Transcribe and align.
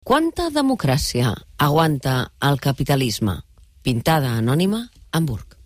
Quanta 0.00 0.46
democràcia 0.48 1.34
aguanta 1.60 2.32
el 2.48 2.56
capitalisme? 2.58 3.34
Pintada 3.84 4.30
anònima, 4.38 4.86
Hamburg. 5.12 5.58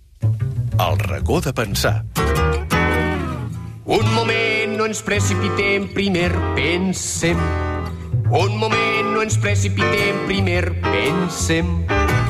El 0.74 0.98
racó 0.98 1.40
de 1.40 1.52
pensar. 1.54 2.04
Un 3.86 4.10
moment, 4.16 4.74
no 4.74 4.88
ens 4.90 5.04
precipitem, 5.06 5.86
primer 5.94 6.32
pensem. 6.58 7.38
Un 8.34 8.58
moment, 8.58 9.14
no 9.14 9.22
ens 9.22 9.38
precipitem, 9.38 10.26
primer 10.26 10.64
pensem. 10.82 11.70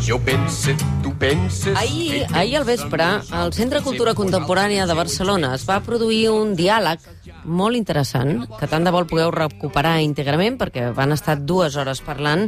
Jo 0.05 0.21
pense, 0.21 0.77
tu 1.03 1.17
penses... 1.17 1.73
Ahir, 1.81 2.27
ahir 2.37 2.59
al 2.61 2.69
vespre, 2.69 3.09
al 3.33 3.57
Centre 3.57 3.81
Cultura 3.81 4.13
Contemporània 4.13 4.85
de 4.85 5.01
Barcelona 5.01 5.55
es 5.57 5.65
va 5.65 5.81
produir 5.81 6.27
un 6.37 6.53
diàleg 6.53 7.01
molt 7.45 7.77
interessant, 7.77 8.45
que 8.59 8.69
tant 8.71 8.85
de 8.85 8.93
vol 8.95 9.07
pugueu 9.09 9.31
recuperar 9.35 10.01
íntegrament, 10.05 10.59
perquè 10.61 10.91
van 10.97 11.15
estar 11.15 11.37
dues 11.41 11.77
hores 11.77 12.01
parlant 12.05 12.47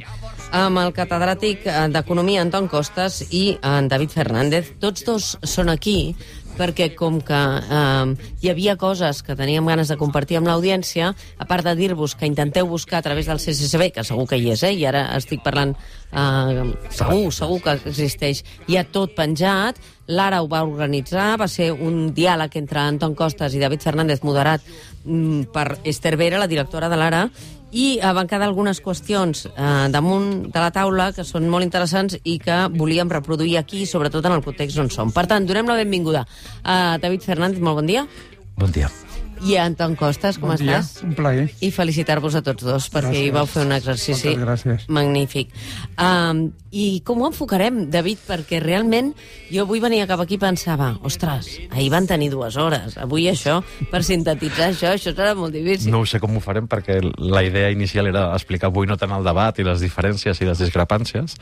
amb 0.57 0.81
el 0.81 0.93
catedràtic 0.97 1.67
d'Economia 1.93 2.43
Anton 2.45 2.69
Costas 2.71 3.21
i 3.31 3.59
en 3.63 3.89
David 3.93 4.15
Fernández. 4.15 4.73
Tots 4.81 5.07
dos 5.07 5.31
són 5.45 5.73
aquí 5.73 6.15
perquè 6.57 6.91
com 6.97 7.21
que 7.25 7.41
eh, 7.61 8.15
hi 8.43 8.51
havia 8.53 8.77
coses 8.81 9.23
que 9.23 9.37
teníem 9.39 9.67
ganes 9.69 9.93
de 9.93 9.99
compartir 10.01 10.41
amb 10.41 10.51
l'audiència, 10.51 11.13
a 11.13 11.49
part 11.49 11.67
de 11.67 11.77
dir-vos 11.79 12.17
que 12.17 12.29
intenteu 12.29 12.69
buscar 12.69 13.01
a 13.01 13.07
través 13.07 13.29
del 13.31 13.41
CCCB, 13.43 13.93
que 13.95 14.05
segur 14.05 14.27
que 14.31 14.41
hi 14.41 14.51
és, 14.55 14.65
eh? 14.67 14.73
i 14.75 14.87
ara 14.89 15.07
estic 15.17 15.45
parlant, 15.45 15.77
eh, 16.13 16.65
segur, 16.91 17.29
segur 17.35 17.61
que 17.65 17.77
existeix, 17.93 18.43
hi 18.67 18.81
ha 18.81 18.87
tot 18.89 19.15
penjat, 19.17 19.81
l'Ara 20.07 20.41
ho 20.43 20.49
va 20.49 20.63
organitzar, 20.63 21.35
va 21.41 21.49
ser 21.51 21.73
un 21.73 22.13
diàleg 22.15 22.61
entre 22.61 22.83
Anton 22.83 23.17
Costas 23.19 23.55
i 23.55 23.63
David 23.63 23.83
Fernández 23.83 24.23
moderat 24.23 24.63
mm, 25.05 25.51
per 25.55 25.81
Esther 25.85 26.15
Vera, 26.17 26.39
la 26.39 26.51
directora 26.51 26.89
de 26.89 26.99
l'Ara, 26.99 27.25
i 27.73 27.99
van 28.01 28.29
quedar 28.31 28.47
algunes 28.49 28.81
qüestions 28.83 29.47
eh, 29.49 29.89
damunt 29.91 30.47
de 30.53 30.61
la 30.61 30.71
taula 30.75 31.11
que 31.17 31.27
són 31.27 31.49
molt 31.51 31.67
interessants 31.67 32.19
i 32.25 32.39
que 32.43 32.67
volíem 32.77 33.11
reproduir 33.11 33.59
aquí, 33.59 33.87
sobretot 33.87 34.25
en 34.27 34.39
el 34.39 34.45
context 34.45 34.79
on 34.83 34.91
som. 34.91 35.13
Per 35.13 35.27
tant, 35.27 35.47
donem 35.49 35.69
la 35.69 35.81
benvinguda 35.83 36.27
a 36.63 36.97
David 37.03 37.27
Fernández, 37.27 37.61
molt 37.61 37.83
bon 37.83 37.93
dia. 37.93 38.07
Bon 38.57 38.73
dia. 38.73 38.91
I 39.45 39.57
a 39.57 39.65
Anton 39.69 39.95
Costas, 39.97 40.39
com 40.41 40.49
bon 40.49 40.57
dia, 40.59 40.79
estàs? 40.81 41.05
un 41.05 41.15
plaer. 41.15 41.51
I 41.61 41.71
felicitar-vos 41.75 42.35
a 42.39 42.43
tots 42.43 42.65
dos, 42.65 42.87
perquè 42.93 43.13
Gràcies. 43.13 43.27
hi 43.27 43.35
vau 43.35 43.47
fer 43.47 43.65
un 43.67 43.73
exercici 43.77 44.37
magnífic. 44.89 45.53
Um, 45.99 46.51
I 46.77 47.01
com 47.07 47.23
ho 47.23 47.29
enfocarem, 47.31 47.87
David? 47.91 48.19
Perquè 48.27 48.59
realment 48.61 49.13
jo 49.49 49.63
avui 49.65 49.81
venia 49.81 50.07
cap 50.07 50.21
aquí 50.21 50.37
i 50.37 50.41
pensava, 50.41 50.91
ostres, 51.09 51.49
ahir 51.71 51.89
van 51.93 52.07
tenir 52.07 52.29
dues 52.33 52.57
hores, 52.61 52.99
avui 53.01 53.29
això, 53.31 53.63
per 53.91 54.03
sintetitzar 54.05 54.71
això, 54.75 54.91
això 54.93 55.15
serà 55.15 55.35
molt 55.39 55.55
difícil. 55.57 55.91
No 55.95 56.03
ho 56.03 56.07
sé 56.09 56.21
com 56.21 56.37
ho 56.37 56.41
farem 56.45 56.67
perquè 56.69 56.99
la 57.17 57.43
idea 57.47 57.71
inicial 57.73 58.11
era 58.11 58.27
explicar 58.35 58.69
avui 58.69 58.87
no 58.87 58.99
tant 59.01 59.15
el 59.17 59.25
debat 59.25 59.57
i 59.59 59.65
les 59.65 59.81
diferències 59.81 60.41
i 60.43 60.49
les 60.49 60.61
discrepàncies, 60.61 61.37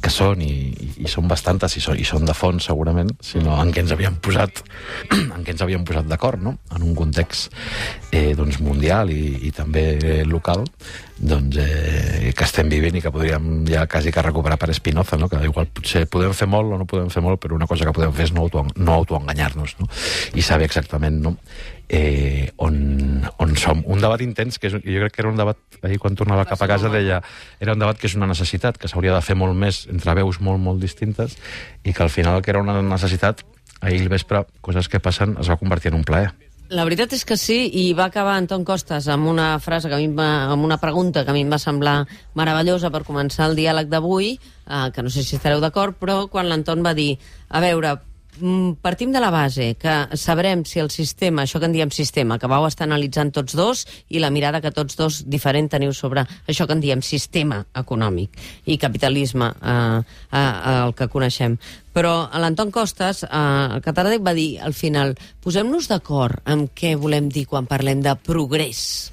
que 0.00 0.10
són 0.10 0.40
i, 0.40 0.52
i, 0.72 0.90
i 1.04 1.08
són 1.10 1.28
bastantes 1.28 1.76
i 1.76 1.84
són, 1.84 1.98
i 2.00 2.04
són 2.08 2.24
de 2.24 2.32
fons 2.32 2.64
segurament, 2.64 3.12
sinó 3.20 3.58
en 3.60 3.72
què 3.72 3.84
ens 3.84 3.92
havíem 3.92 4.16
posat 4.24 4.62
en 5.36 5.42
què 5.44 5.52
ens 5.52 5.66
havíem 5.66 5.84
posat 5.84 6.08
d'acord, 6.08 6.40
no? 6.40 6.56
En 6.72 6.82
un 6.86 6.94
context 6.96 7.21
eh, 8.10 8.34
doncs, 8.36 8.60
mundial 8.60 9.10
i, 9.10 9.48
i 9.48 9.50
també 9.54 9.84
eh, 9.96 10.22
local 10.28 10.64
doncs, 11.22 11.56
eh, 11.62 12.32
que 12.34 12.46
estem 12.46 12.70
vivint 12.72 12.98
i 12.98 13.02
que 13.04 13.12
podríem 13.14 13.64
ja 13.68 13.86
quasi 13.86 14.12
que 14.12 14.24
recuperar 14.24 14.58
per 14.58 14.72
Spinoza, 14.74 15.16
no? 15.16 15.28
que 15.30 15.38
igual 15.46 15.68
potser 15.70 16.06
podem 16.10 16.34
fer 16.34 16.48
molt 16.50 16.74
o 16.74 16.80
no 16.80 16.88
podem 16.88 17.10
fer 17.14 17.22
molt, 17.22 17.40
però 17.42 17.54
una 17.54 17.68
cosa 17.70 17.86
que 17.86 17.94
podem 17.94 18.12
fer 18.16 18.26
és 18.30 18.34
no, 18.34 18.46
auto, 18.46 18.64
no 18.76 18.96
autoenganyar-nos 18.98 19.76
no? 19.80 19.88
i 20.34 20.42
saber 20.42 20.66
exactament 20.66 21.22
no? 21.22 21.36
eh, 21.92 22.50
on, 22.56 23.22
on 23.38 23.56
som. 23.56 23.84
Un 23.86 24.00
debat 24.02 24.20
intens, 24.24 24.58
que 24.58 24.70
és, 24.70 24.74
jo 24.74 25.02
crec 25.04 25.14
que 25.14 25.22
era 25.22 25.30
un 25.30 25.38
debat, 25.38 25.58
ahir 25.84 26.00
quan 26.02 26.16
tornava 26.18 26.46
cap 26.48 26.62
a 26.64 26.70
casa 26.70 26.90
deia, 26.90 27.20
era 27.60 27.76
un 27.76 27.82
debat 27.82 27.98
que 28.00 28.08
és 28.08 28.16
una 28.18 28.30
necessitat, 28.30 28.80
que 28.80 28.90
s'hauria 28.90 29.14
de 29.14 29.22
fer 29.22 29.36
molt 29.38 29.54
més 29.54 29.84
entre 29.92 30.16
veus 30.18 30.40
molt, 30.40 30.58
molt 30.62 30.80
distintes, 30.82 31.36
i 31.84 31.92
que 31.92 32.02
al 32.02 32.10
final 32.10 32.42
que 32.42 32.50
era 32.54 32.64
una 32.64 32.80
necessitat, 32.82 33.44
ahir 33.82 34.00
al 34.00 34.08
vespre, 34.08 34.46
coses 34.64 34.88
que 34.88 35.02
passen, 35.04 35.36
es 35.42 35.52
va 35.52 35.60
convertir 35.60 35.92
en 35.92 36.00
un 36.00 36.08
plaer. 36.08 36.32
La 36.72 36.86
veritat 36.88 37.12
és 37.12 37.26
que 37.28 37.36
sí, 37.36 37.66
i 37.76 37.82
va 37.92 38.06
acabar 38.08 38.38
Anton 38.40 38.62
Costas 38.64 39.04
amb 39.12 39.28
una 39.28 39.58
frase 39.60 39.90
que 39.90 39.96
a 39.98 40.00
mi 40.00 40.06
va, 40.16 40.28
amb 40.54 40.64
una 40.64 40.78
pregunta 40.80 41.20
que 41.20 41.28
a 41.28 41.34
mi 41.36 41.42
em 41.44 41.50
va 41.52 41.58
semblar 41.60 42.06
meravellosa 42.38 42.88
per 42.94 43.02
començar 43.04 43.50
el 43.50 43.58
diàleg 43.58 43.90
d'avui, 43.92 44.30
eh, 44.38 44.86
que 44.94 45.04
no 45.04 45.12
sé 45.12 45.20
si 45.20 45.36
estareu 45.36 45.60
d'acord, 45.60 45.98
però 46.00 46.30
quan 46.32 46.48
l'Anton 46.48 46.80
va 46.80 46.94
dir, 46.96 47.18
a 47.52 47.60
veure, 47.60 47.92
partim 48.80 49.12
de 49.12 49.20
la 49.20 49.30
base 49.30 49.74
que 49.76 50.16
sabrem 50.16 50.64
si 50.64 50.80
el 50.80 50.90
sistema, 50.90 51.42
això 51.42 51.60
que 51.60 51.68
en 51.68 51.74
diem 51.74 51.90
sistema, 51.92 52.38
que 52.40 52.48
vau 52.48 52.64
estar 52.66 52.86
analitzant 52.88 53.32
tots 53.32 53.54
dos, 53.56 53.84
i 54.08 54.22
la 54.22 54.30
mirada 54.32 54.62
que 54.64 54.72
tots 54.72 54.96
dos 54.96 55.22
diferent 55.28 55.68
teniu 55.68 55.92
sobre 55.92 56.24
això 56.48 56.66
que 56.66 56.72
en 56.72 56.80
diem 56.80 57.02
sistema 57.04 57.62
econòmic 57.76 58.38
i 58.64 58.78
capitalisme, 58.80 59.52
eh, 59.60 60.00
eh, 60.32 60.52
el 60.72 60.94
que 60.96 61.08
coneixem. 61.12 61.58
Però 61.92 62.30
l'Anton 62.32 62.70
Costas, 62.72 63.22
eh, 63.24 63.28
el 63.76 63.82
catedràtic, 63.84 64.24
va 64.24 64.34
dir 64.34 64.60
al 64.60 64.72
final 64.72 65.14
posem-nos 65.42 65.88
d'acord 65.88 66.40
amb 66.44 66.72
què 66.74 66.96
volem 66.96 67.28
dir 67.28 67.44
quan 67.46 67.66
parlem 67.66 68.00
de 68.00 68.16
progrés 68.16 69.12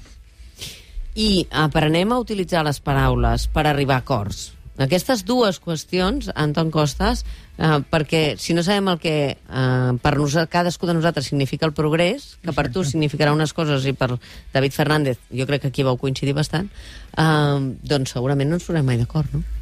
i 1.14 1.46
aprenem 1.50 2.12
a 2.12 2.20
utilitzar 2.22 2.64
les 2.64 2.80
paraules 2.80 3.48
per 3.52 3.66
arribar 3.66 4.00
a 4.00 4.04
acords. 4.06 4.59
Aquestes 4.80 5.26
dues 5.28 5.58
qüestions, 5.60 6.30
Anton 6.32 6.70
Costas, 6.72 7.26
eh, 7.58 7.82
perquè 7.92 8.22
si 8.40 8.56
no 8.56 8.64
sabem 8.64 8.88
el 8.88 8.98
que 9.02 9.14
eh, 9.36 9.92
per 10.00 10.14
nosa, 10.16 10.46
cadascú 10.48 10.88
de 10.88 10.96
nosaltres 10.96 11.28
significa 11.28 11.68
el 11.68 11.76
progrés, 11.76 12.38
que 12.40 12.56
per 12.56 12.70
tu 12.72 12.84
significarà 12.88 13.34
unes 13.36 13.52
coses 13.52 13.84
i 13.84 13.92
per 13.92 14.14
David 14.54 14.76
Fernández, 14.76 15.20
jo 15.28 15.44
crec 15.46 15.66
que 15.66 15.72
aquí 15.74 15.84
vau 15.84 16.00
coincidir 16.00 16.34
bastant, 16.34 16.72
eh, 17.12 17.58
doncs 17.92 18.16
segurament 18.16 18.48
no 18.48 18.56
ens 18.56 18.64
posarem 18.64 18.88
mai 18.88 19.00
d'acord, 19.00 19.28
no? 19.36 19.59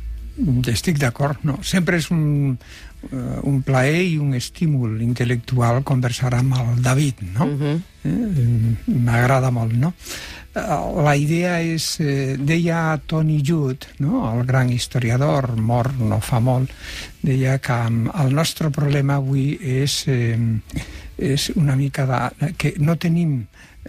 Estic 0.71 0.99
d'acord, 1.03 1.43
no. 1.43 1.59
Sempre 1.67 1.99
és 1.99 2.09
un, 2.15 2.55
uh, 2.55 3.39
un 3.49 3.61
plaer 3.67 4.05
i 4.07 4.19
un 4.23 4.37
estímul 4.39 5.01
intel·lectual 5.03 5.83
conversar 5.87 6.33
amb 6.39 6.55
el 6.61 6.83
David, 6.83 7.23
no? 7.35 7.47
Uh 7.47 7.61
-huh. 7.61 7.81
eh? 8.05 8.95
M'agrada 8.95 9.51
molt, 9.51 9.75
no? 9.75 9.95
Uh, 10.59 11.03
la 11.05 11.15
idea 11.15 11.61
és, 11.61 12.01
eh, 12.01 12.37
deia 12.39 13.01
Tony 13.07 13.43
Judd, 13.45 13.85
no? 13.99 14.33
el 14.33 14.47
gran 14.47 14.71
historiador, 14.71 15.57
mort 15.57 15.99
no 16.01 16.21
fa 16.21 16.41
molt, 16.41 16.71
deia 17.23 17.59
que 17.59 17.73
um, 17.73 18.09
el 18.15 18.35
nostre 18.35 18.71
problema 18.71 19.15
avui 19.21 19.59
és, 19.61 20.05
eh, 20.09 20.39
és 21.19 21.51
una 21.55 21.77
mica 21.77 22.07
de, 22.07 22.53
que 22.57 22.75
no 22.79 22.97
tenim 22.97 23.47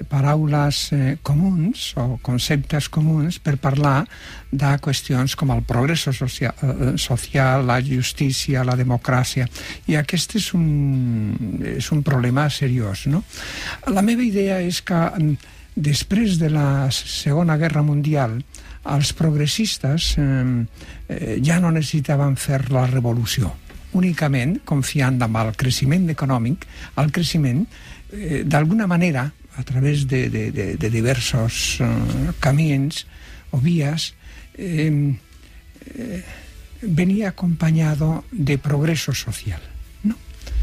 paraules 0.09 0.81
eh, 0.93 1.17
comuns 1.23 1.93
o 1.99 2.19
conceptes 2.23 2.89
comuns 2.89 3.39
per 3.43 3.57
parlar 3.61 4.05
de 4.51 4.71
qüestions 4.83 5.35
com 5.35 5.51
el 5.53 5.63
progrés 5.67 6.07
social, 6.07 6.53
eh, 6.63 6.95
social 6.97 7.65
la 7.67 7.79
justícia, 7.83 8.63
la 8.63 8.77
democràcia 8.79 9.47
i 9.87 9.97
aquest 9.99 10.37
és 10.39 10.51
un, 10.57 10.67
és 11.75 11.91
un 11.91 12.03
problema 12.03 12.49
seriós 12.49 13.07
no? 13.11 13.23
la 13.87 14.05
meva 14.05 14.23
idea 14.25 14.59
és 14.61 14.81
que 14.81 14.95
mm, 14.95 15.55
després 15.75 16.39
de 16.39 16.49
la 16.51 16.89
Segona 16.91 17.57
Guerra 17.57 17.83
Mundial 17.85 18.39
els 18.89 19.13
progressistes 19.13 20.13
eh, 20.17 20.25
eh, 21.09 21.39
ja 21.43 21.59
no 21.59 21.73
necessitaven 21.75 22.37
fer 22.39 22.67
la 22.71 22.87
revolució 22.87 23.51
únicament 23.97 24.59
confiant 24.65 25.17
en 25.21 25.35
el 25.39 25.55
creixement 25.57 26.09
econòmic, 26.13 26.65
el 27.01 27.11
creixement 27.11 27.63
eh, 27.65 28.43
d'alguna 28.45 28.87
manera 28.87 29.29
a 29.59 29.63
través 29.63 30.07
de, 30.07 30.29
diversos 30.89 31.79
uh, 31.81 32.31
o 33.51 33.57
vías, 33.59 34.15
eh, 34.55 35.17
eh, 35.95 36.23
venía 36.81 37.29
acompañado 37.29 38.23
de 38.31 38.57
progreso 38.57 39.11
social. 39.13 39.59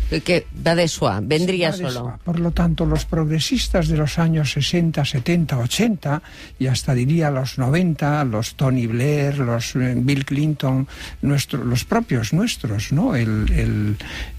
Que 0.08 0.46
va 0.66 0.74
de 0.74 0.86
soi, 0.88 1.18
vendría 1.22 1.72
de 1.72 1.90
solo. 1.90 2.18
Por 2.24 2.38
lo 2.38 2.52
tanto, 2.52 2.86
los 2.86 3.04
progresistas 3.04 3.88
de 3.88 3.96
los 3.96 4.18
años 4.18 4.52
60, 4.52 5.04
70, 5.04 5.58
80 5.58 6.22
y 6.58 6.66
hasta 6.68 6.94
diría 6.94 7.30
los 7.30 7.58
90, 7.58 8.24
los 8.24 8.54
Tony 8.54 8.86
Blair, 8.86 9.38
los 9.38 9.74
eh, 9.76 9.94
Bill 9.96 10.24
Clinton, 10.24 10.86
nuestro, 11.22 11.64
los 11.64 11.84
propios 11.84 12.32
nuestros, 12.32 12.92
¿no? 12.92 13.16
El, 13.16 13.50
el, 13.52 13.96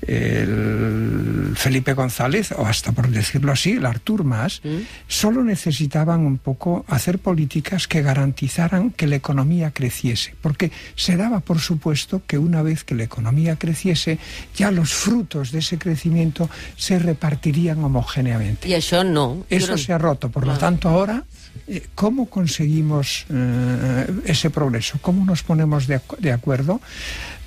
el 0.08 1.54
Felipe 1.56 1.94
González, 1.94 2.52
o 2.54 2.66
hasta 2.66 2.92
por 2.92 3.10
decirlo 3.10 3.52
así, 3.52 3.72
el 3.72 3.86
Artur 3.86 4.24
Mas, 4.24 4.62
solo 5.08 5.44
necesitaban 5.44 6.22
un 6.22 6.38
poco 6.38 6.86
hacer 6.88 7.20
políticas 7.20 7.88
que 7.88 8.02
garantizaran 8.02 8.92
que 8.92 9.08
la 9.08 9.16
economía 9.16 9.72
creciese. 9.72 10.36
Porque 10.42 10.72
se 10.96 11.18
daba 11.18 11.40
por 11.42 11.60
supuesto 11.60 12.22
que 12.26 12.38
una 12.38 12.62
vez 12.62 12.84
que 12.84 12.96
la 12.96 13.04
economía 13.04 13.58
creciese, 13.58 14.20
ya 14.56 14.72
los 14.72 14.94
frutos 14.94 15.52
de 15.52 15.57
ese 15.60 15.78
crecimiento 15.78 16.50
se 16.76 17.00
repartirían 17.00 17.84
homogéneamente. 17.84 18.68
I 18.68 18.76
això 18.76 19.04
no. 19.04 19.46
Eso 19.50 19.78
se 19.78 19.94
ha 19.94 19.98
roto. 19.98 20.30
Por 20.30 20.46
lo 20.46 20.58
tanto, 20.58 20.90
ahora, 20.90 21.24
eh, 21.68 21.88
¿cómo 21.96 22.28
conseguimos 22.28 23.26
eh, 23.30 24.08
ese 24.26 24.50
progreso? 24.50 25.00
¿Cómo 25.02 25.26
nos 25.26 25.44
ponemos 25.44 25.88
de, 25.88 26.02
de 26.20 26.32
acuerdo? 26.32 26.82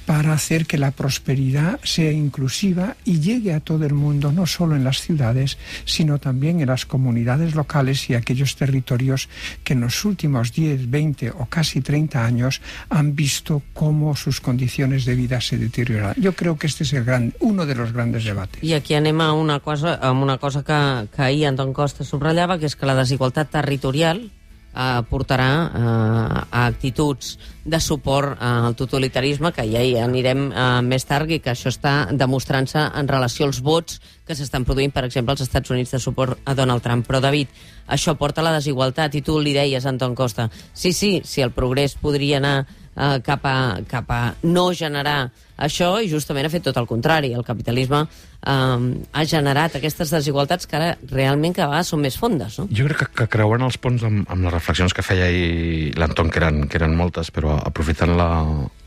Para 0.07 0.33
hacer 0.33 0.67
que 0.67 0.79
la 0.79 0.91
prosperidad 0.91 1.81
sea 1.83 2.11
inclusiva 2.11 2.97
y 3.05 3.21
llegue 3.21 3.53
a 3.55 3.61
todo 3.61 3.87
el 3.87 3.95
mundo, 3.95 4.33
no 4.33 4.47
solo 4.47 4.77
en 4.77 4.85
las 4.85 5.01
ciudades, 5.01 5.59
sino 5.85 6.19
también 6.19 6.61
en 6.61 6.69
las 6.69 6.87
comunidades 6.87 7.55
locales 7.55 8.11
y 8.11 8.15
aquellos 8.15 8.57
territorios 8.57 9.29
que 9.65 9.75
en 9.75 9.81
los 9.81 10.05
últimos 10.05 10.53
10, 10.53 10.91
20 10.91 11.31
o 11.31 11.47
casi 11.47 11.81
30 11.81 12.25
años 12.25 12.61
han 12.89 13.15
visto 13.15 13.63
cómo 13.73 14.17
sus 14.17 14.41
condiciones 14.41 15.05
de 15.05 15.15
vida 15.15 15.41
se 15.41 15.59
deterioran. 15.59 16.15
Yo 16.17 16.35
creo 16.35 16.59
que 16.59 16.67
este 16.67 16.85
es 16.85 16.93
el 16.93 17.05
gran, 17.05 17.35
uno 17.41 17.67
de 17.67 17.75
los 17.75 17.93
grandes 17.93 18.25
debates. 18.25 18.63
I 18.63 18.75
aquí 18.75 18.95
anem 18.95 19.21
a 19.21 19.33
una 19.33 19.61
cosa, 19.61 19.99
una 20.11 20.39
cosa 20.39 20.63
que, 20.63 21.09
que 21.15 21.23
ahir 21.23 21.47
Anton 21.47 21.73
Costa 21.73 22.05
subratllava, 22.05 22.59
que 22.59 22.67
és 22.67 22.77
que 22.77 22.87
la 22.87 22.95
desigualtat 22.99 23.51
territorial 23.51 24.31
eh, 24.75 25.03
portarà 25.11 25.51
eh, 25.51 26.43
a 26.51 26.67
actituds 26.67 27.39
de 27.65 27.81
suport 27.81 28.33
eh, 28.35 28.45
al 28.45 28.77
totalitarisme, 28.77 29.53
que 29.53 29.67
ja 29.71 29.83
hi 29.83 29.97
anirem 30.01 30.49
eh, 30.51 30.67
més 30.87 31.07
tard, 31.07 31.31
i 31.31 31.41
que 31.43 31.53
això 31.53 31.73
està 31.73 31.95
demostrant-se 32.13 32.87
en 33.01 33.09
relació 33.11 33.47
als 33.49 33.61
vots 33.65 34.01
que 34.27 34.37
s'estan 34.39 34.65
produint, 34.65 34.93
per 34.95 35.05
exemple, 35.09 35.35
als 35.35 35.45
Estats 35.47 35.71
Units 35.71 35.95
de 35.97 36.03
suport 36.03 36.39
a 36.45 36.55
Donald 36.55 36.83
Trump. 36.83 37.07
Però, 37.07 37.21
David, 37.23 37.49
això 37.91 38.17
porta 38.19 38.43
a 38.43 38.47
la 38.47 38.57
desigualtat, 38.59 39.15
i 39.15 39.25
tu 39.27 39.39
li 39.39 39.55
deies, 39.57 39.87
Anton 39.87 40.15
Costa, 40.15 40.51
sí, 40.73 40.93
sí, 40.93 41.21
si 41.25 41.43
el 41.43 41.55
progrés 41.57 41.97
podria 42.01 42.39
anar 42.39 42.67
eh, 42.97 43.21
cap, 43.27 43.47
a, 43.47 43.81
cap 43.89 44.11
a 44.11 44.21
no 44.43 44.71
generar 44.77 45.31
això 45.61 45.99
i 46.01 46.09
justament 46.11 46.47
ha 46.49 46.53
fet 46.53 46.65
tot 46.65 46.79
el 46.81 46.89
contrari. 46.89 47.33
El 47.37 47.45
capitalisme 47.47 48.03
eh, 48.03 48.79
ha 49.13 49.25
generat 49.29 49.77
aquestes 49.77 50.13
desigualtats 50.15 50.69
que 50.69 50.79
ara 50.79 50.93
realment 51.13 51.57
cada 51.57 51.71
vegada 51.73 51.89
són 51.89 52.05
més 52.05 52.17
fondes, 52.21 52.59
no? 52.61 52.69
Jo 52.73 52.89
crec 52.89 53.03
que, 53.03 53.11
que 53.23 53.29
creuen 53.37 53.67
els 53.67 53.79
ponts 53.79 54.07
amb, 54.07 54.25
amb 54.29 54.47
les 54.47 54.57
reflexions 54.57 54.97
que 54.97 55.05
feia 55.07 55.29
ahir 55.29 55.93
l'Anton, 56.01 56.33
que, 56.33 56.43
eren, 56.43 56.65
que 56.69 56.81
eren 56.81 56.97
moltes, 56.97 57.33
però 57.35 57.59
aprofitant 57.61 58.17
la, 58.19 58.31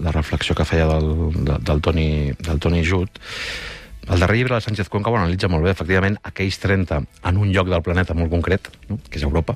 la 0.03 0.15
reflexió 0.15 0.57
que 0.57 0.67
feia 0.67 0.89
del, 0.89 1.13
de, 1.37 1.59
del, 1.61 1.85
Toni, 1.85 2.09
del 2.39 2.59
Toni 2.63 2.83
Jut, 2.87 3.21
el 4.03 4.19
darrer 4.19 4.35
llibre 4.35 4.55
de 4.57 4.61
Sánchez 4.65 4.89
Cuenca 4.91 5.11
ho 5.11 5.15
analitza 5.15 5.47
molt 5.47 5.63
bé, 5.63 5.71
efectivament, 5.71 6.17
aquells 6.27 6.57
30 6.59 6.97
en 7.29 7.37
un 7.39 7.53
lloc 7.55 7.69
del 7.71 7.83
planeta 7.85 8.15
molt 8.17 8.33
concret, 8.33 8.67
no? 8.89 8.97
que 9.07 9.15
és 9.15 9.23
Europa, 9.23 9.55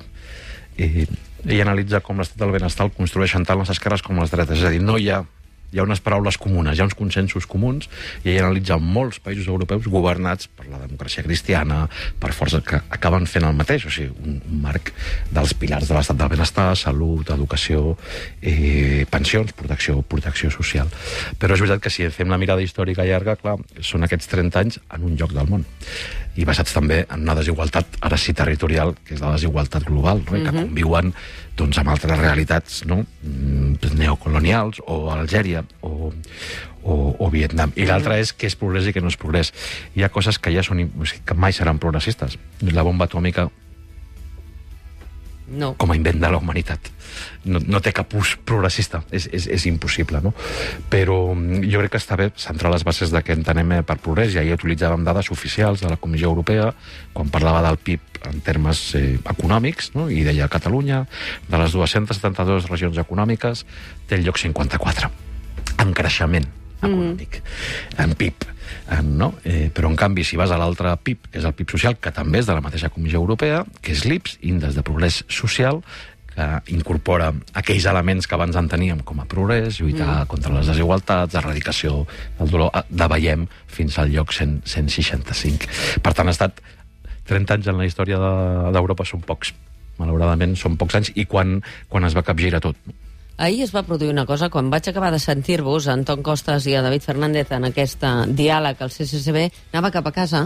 i 0.78 1.04
ell 1.46 1.64
analitza 1.64 2.02
com 2.04 2.18
l'estat 2.18 2.40
del 2.40 2.54
benestar 2.54 2.88
el 2.88 2.94
construeixen 2.96 3.46
tant 3.46 3.60
les 3.60 3.74
esquerres 3.74 4.02
com 4.02 4.18
les 4.18 4.32
dretes. 4.34 4.58
És 4.58 4.68
a 4.68 4.72
dir, 4.74 4.82
no 4.84 4.98
hi 4.98 5.10
ha 5.12 5.24
hi 5.72 5.78
ha 5.78 5.84
unes 5.84 6.00
paraules 6.00 6.38
comunes, 6.40 6.76
hi 6.76 6.80
ha 6.80 6.86
uns 6.86 6.96
consensos 6.96 7.46
comuns, 7.48 7.88
i 8.24 8.32
ell 8.32 8.46
analitza 8.46 8.78
molts 8.80 9.18
països 9.24 9.48
europeus 9.52 9.88
governats 9.92 10.48
per 10.48 10.64
la 10.70 10.80
democràcia 10.80 11.24
cristiana, 11.26 11.82
per 12.20 12.32
forces 12.36 12.64
que 12.64 12.80
acaben 12.96 13.28
fent 13.28 13.44
el 13.48 13.56
mateix, 13.58 13.84
o 13.84 13.92
sigui, 13.92 14.14
un, 14.24 14.38
un 14.48 14.62
marc 14.64 14.92
dels 15.34 15.52
pilars 15.60 15.90
de 15.90 15.96
l'estat 15.96 16.20
del 16.20 16.32
benestar, 16.32 16.70
salut, 16.80 17.28
educació, 17.34 17.98
eh, 18.40 19.04
pensions, 19.12 19.52
protecció, 19.58 20.00
protecció 20.02 20.50
social. 20.54 20.88
Però 21.38 21.56
és 21.56 21.64
veritat 21.64 21.84
que 21.84 21.92
si 21.92 22.08
fem 22.14 22.32
la 22.32 22.40
mirada 22.40 22.64
històrica 22.64 23.06
llarga, 23.08 23.36
clar, 23.40 23.58
són 23.84 24.08
aquests 24.08 24.32
30 24.32 24.64
anys 24.64 24.80
en 24.88 25.04
un 25.04 25.20
lloc 25.20 25.36
del 25.36 25.52
món 25.52 25.68
i 26.38 26.46
basats 26.46 26.74
també 26.74 27.00
en 27.10 27.24
una 27.26 27.34
desigualtat, 27.34 27.98
ara 28.06 28.18
sí 28.20 28.32
territorial, 28.36 28.94
que 29.04 29.16
és 29.16 29.22
la 29.22 29.32
desigualtat 29.34 29.88
global, 29.88 30.22
no? 30.22 30.38
I 30.38 30.44
que 30.46 30.54
conviuen 30.54 31.12
doncs, 31.58 31.80
amb 31.82 31.90
altres 31.90 32.20
realitats 32.20 32.84
no? 32.86 33.00
Mm, 33.26 33.94
neocolonials, 33.98 34.78
o 34.86 35.08
Algèria, 35.10 35.64
o, 35.82 36.12
o, 36.82 36.98
o 37.18 37.30
Vietnam. 37.34 37.74
I 37.74 37.88
l'altra 37.90 38.20
és 38.22 38.30
què 38.30 38.46
és 38.46 38.58
progrés 38.58 38.86
i 38.86 38.94
què 38.94 39.02
no 39.02 39.10
és 39.10 39.18
progrés. 39.18 39.50
Hi 39.98 40.06
ha 40.06 40.12
coses 40.14 40.38
que 40.38 40.54
ja 40.54 40.62
són, 40.62 40.86
que 41.26 41.34
mai 41.34 41.56
seran 41.56 41.82
progressistes. 41.82 42.38
La 42.70 42.86
bomba 42.86 43.10
atòmica 43.10 43.48
No. 45.48 45.72
com 45.80 45.92
a 45.92 45.96
invent 45.96 46.18
de 46.20 46.28
la 46.28 46.36
humanitat. 46.36 46.90
No, 47.48 47.60
no 47.64 47.80
té 47.80 47.92
cap 47.96 48.12
ús 48.18 48.34
progressista, 48.44 49.00
és, 49.14 49.28
és, 49.32 49.46
és 49.56 49.64
impossible, 49.70 50.20
no? 50.20 50.34
Però 50.92 51.16
mm, 51.32 51.62
jo 51.72 51.80
crec 51.80 51.94
que 51.94 52.00
està 52.02 52.18
bé 52.20 52.28
centrar 52.36 52.72
les 52.74 52.84
bases 52.84 53.12
de 53.14 53.22
què 53.24 53.32
entenem 53.36 53.78
eh, 53.78 53.80
per 53.86 53.96
progrés, 54.04 54.34
i 54.34 54.42
ahir 54.42 54.58
utilitzàvem 54.58 55.06
dades 55.06 55.30
oficials 55.32 55.80
de 55.84 55.88
la 55.88 55.96
Comissió 55.96 56.28
Europea, 56.28 56.68
quan 57.16 57.32
parlava 57.32 57.64
del 57.64 57.80
PIB 57.80 58.20
en 58.28 58.42
termes 58.44 58.82
eh, 58.98 59.16
econòmics, 59.24 59.94
no? 59.96 60.10
i 60.12 60.20
deia 60.26 60.50
Catalunya, 60.52 61.04
de 61.48 61.62
les 61.64 61.72
272 61.72 62.68
regions 62.68 63.00
econòmiques, 63.00 63.64
té 64.10 64.20
el 64.20 64.28
lloc 64.28 64.40
54, 64.42 65.10
en 65.80 65.96
creixement 65.96 66.52
econòmic, 66.82 67.40
mm. 67.40 68.04
en 68.04 68.16
PIB. 68.20 68.48
En, 68.94 69.16
no? 69.18 69.32
eh, 69.44 69.70
però, 69.74 69.90
en 69.90 69.96
canvi, 69.96 70.24
si 70.24 70.38
vas 70.40 70.50
a 70.50 70.58
l'altre 70.60 70.94
PIB, 70.96 71.30
que 71.32 71.40
és 71.40 71.48
el 71.48 71.56
PIB 71.56 71.74
social, 71.76 71.98
que 72.00 72.12
també 72.14 72.42
és 72.42 72.46
de 72.48 72.56
la 72.56 72.64
mateixa 72.64 72.90
Comissió 72.92 73.20
Europea, 73.20 73.64
que 73.82 73.92
és 73.92 74.04
l'IPS, 74.08 74.38
Índex 74.48 74.78
de 74.78 74.84
Progrés 74.86 75.22
Social, 75.28 75.82
que 76.38 76.46
incorpora 76.74 77.32
aquells 77.58 77.86
elements 77.90 78.28
que 78.30 78.36
abans 78.36 78.56
en 78.56 78.68
teníem 78.70 79.00
com 79.02 79.18
a 79.18 79.26
progrés, 79.26 79.80
lluitar 79.80 80.22
mm. 80.22 80.28
contra 80.30 80.54
les 80.54 80.70
desigualtats, 80.70 81.34
erradicació 81.34 82.04
del 82.38 82.52
dolor, 82.52 82.70
eh, 82.78 82.84
de 82.88 83.08
veiem 83.10 83.48
fins 83.66 83.98
al 83.98 84.12
lloc 84.14 84.32
100, 84.36 84.60
165. 84.64 85.66
Per 86.04 86.14
tant, 86.14 86.30
ha 86.30 86.36
estat 86.36 86.62
30 87.28 87.58
anys 87.58 87.72
en 87.72 87.80
la 87.80 87.88
història 87.88 88.20
de- 88.22 88.70
d'Europa 88.76 89.04
són 89.04 89.20
pocs. 89.26 89.52
Malauradament, 89.98 90.54
són 90.56 90.78
pocs 90.78 90.94
anys, 90.94 91.12
i 91.18 91.26
quan, 91.26 91.58
quan 91.88 92.06
es 92.06 92.14
va 92.14 92.22
capgirar 92.22 92.62
tot. 92.62 92.78
no? 92.86 92.94
Ahir 93.38 93.62
es 93.62 93.70
va 93.70 93.84
produir 93.86 94.10
una 94.10 94.24
cosa, 94.26 94.48
quan 94.50 94.66
vaig 94.66 94.88
acabar 94.90 95.12
de 95.14 95.20
sentir-vos, 95.22 95.86
Anton 95.86 96.24
Costas 96.26 96.64
i 96.66 96.72
a 96.74 96.82
David 96.82 97.04
Fernández, 97.06 97.52
en 97.54 97.68
aquest 97.68 98.02
eh, 98.02 98.10
diàleg 98.34 98.82
al 98.82 98.90
CCCB, 98.90 99.44
anava 99.70 99.92
cap 99.94 100.08
a 100.10 100.12
casa 100.16 100.40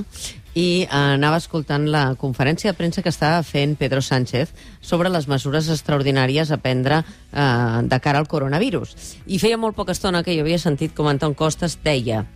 i 0.52 0.82
eh, 0.82 0.88
anava 0.92 1.38
escoltant 1.40 1.88
la 1.88 2.04
conferència 2.20 2.68
de 2.68 2.76
premsa 2.76 3.00
que 3.00 3.08
estava 3.08 3.40
fent 3.48 3.78
Pedro 3.80 4.04
Sánchez 4.04 4.52
sobre 4.84 5.08
les 5.08 5.24
mesures 5.24 5.72
extraordinàries 5.72 6.52
a 6.52 6.60
prendre 6.60 7.00
eh, 7.00 7.46
de 7.88 8.00
cara 8.04 8.20
al 8.20 8.28
coronavirus. 8.28 8.92
I 9.24 9.40
feia 9.40 9.56
molt 9.56 9.72
poca 9.72 9.96
estona 9.96 10.20
que 10.20 10.36
jo 10.36 10.44
havia 10.44 10.60
sentit 10.60 10.92
com 10.92 11.08
Anton 11.08 11.32
Costas 11.32 11.80
deia 11.80 12.26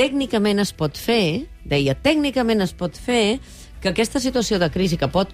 tècnicament 0.00 0.62
es 0.62 0.70
pot 0.72 0.96
fer, 0.96 1.46
deia, 1.68 1.94
tècnicament 1.98 2.62
es 2.64 2.72
pot 2.76 2.96
fer 2.96 3.40
que 3.80 3.90
aquesta 3.90 4.20
situació 4.20 4.58
de 4.60 4.70
crisi 4.72 4.98
que 5.00 5.08
pot, 5.08 5.32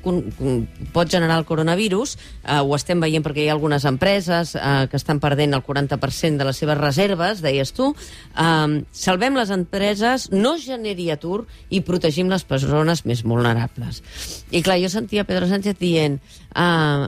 pot 0.95 1.11
generar 1.11 1.39
el 1.41 1.47
coronavirus, 1.49 2.17
eh, 2.45 2.61
ho 2.61 2.75
estem 2.77 3.03
veient 3.03 3.25
perquè 3.25 3.45
hi 3.45 3.49
ha 3.51 3.57
algunes 3.57 3.85
empreses 3.89 4.55
eh, 4.57 4.87
que 4.91 4.99
estan 5.01 5.21
perdent 5.23 5.57
el 5.59 5.65
40% 5.67 6.39
de 6.39 6.49
les 6.49 6.63
seves 6.63 6.79
reserves, 6.79 7.43
deies 7.45 7.75
tu, 7.77 7.93
eh, 8.39 8.81
salvem 8.93 9.37
les 9.39 9.53
empreses, 9.55 10.31
no 10.33 10.57
generi 10.63 11.11
atur 11.15 11.45
i 11.71 11.83
protegim 11.83 12.31
les 12.33 12.47
persones 12.47 13.05
més 13.07 13.25
vulnerables. 13.27 14.03
I 14.51 14.63
clar, 14.63 14.81
jo 14.83 14.91
sentia 14.93 15.27
Pedro 15.29 15.51
Sánchez 15.51 15.79
dient 15.81 16.21
eh, 16.55 17.07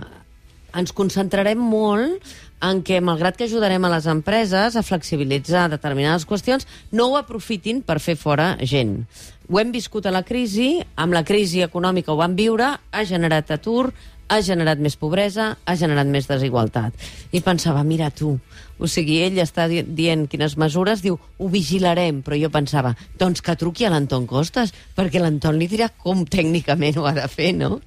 ens 0.79 0.93
concentrarem 0.93 1.59
molt 1.59 2.35
en 2.65 2.83
què, 2.83 3.01
malgrat 3.05 3.37
que 3.39 3.47
ajudarem 3.47 3.85
a 3.85 3.93
les 3.93 4.07
empreses 4.11 4.77
a 4.77 4.83
flexibilitzar 4.83 5.69
determinades 5.71 6.27
qüestions, 6.27 6.67
no 6.93 7.11
ho 7.11 7.19
aprofitin 7.19 7.83
per 7.87 8.01
fer 8.03 8.17
fora 8.19 8.55
gent. 8.61 9.05
Ho 9.49 9.61
hem 9.61 9.73
viscut 9.73 10.07
a 10.07 10.13
la 10.13 10.25
crisi, 10.27 10.77
amb 10.97 11.17
la 11.17 11.25
crisi 11.25 11.63
econòmica 11.65 12.13
ho 12.13 12.19
vam 12.19 12.35
viure, 12.37 12.75
ha 12.79 13.05
generat 13.09 13.55
atur, 13.55 13.93
ha 14.29 14.41
generat 14.45 14.79
més 14.79 14.97
pobresa, 15.01 15.57
ha 15.65 15.75
generat 15.77 16.07
més 16.07 16.27
desigualtat. 16.29 16.93
I 17.33 17.41
pensava, 17.45 17.83
mira 17.85 18.11
tu, 18.11 18.35
o 18.79 18.87
sigui, 18.87 19.17
ell 19.25 19.39
està 19.43 19.65
di 19.71 19.81
dient 19.83 20.27
quines 20.31 20.55
mesures, 20.61 21.01
diu, 21.03 21.17
ho 21.19 21.49
vigilarem, 21.51 22.21
però 22.23 22.37
jo 22.39 22.51
pensava, 22.55 22.93
doncs 23.19 23.41
que 23.43 23.57
truqui 23.59 23.87
a 23.89 23.91
l'Anton 23.91 24.27
Costas, 24.31 24.71
perquè 24.95 25.19
l'Anton 25.19 25.57
li 25.59 25.67
dirà 25.67 25.89
com 25.91 26.23
tècnicament 26.29 27.01
ho 27.01 27.07
ha 27.09 27.15
de 27.17 27.25
fer, 27.33 27.55
no? 27.57 27.81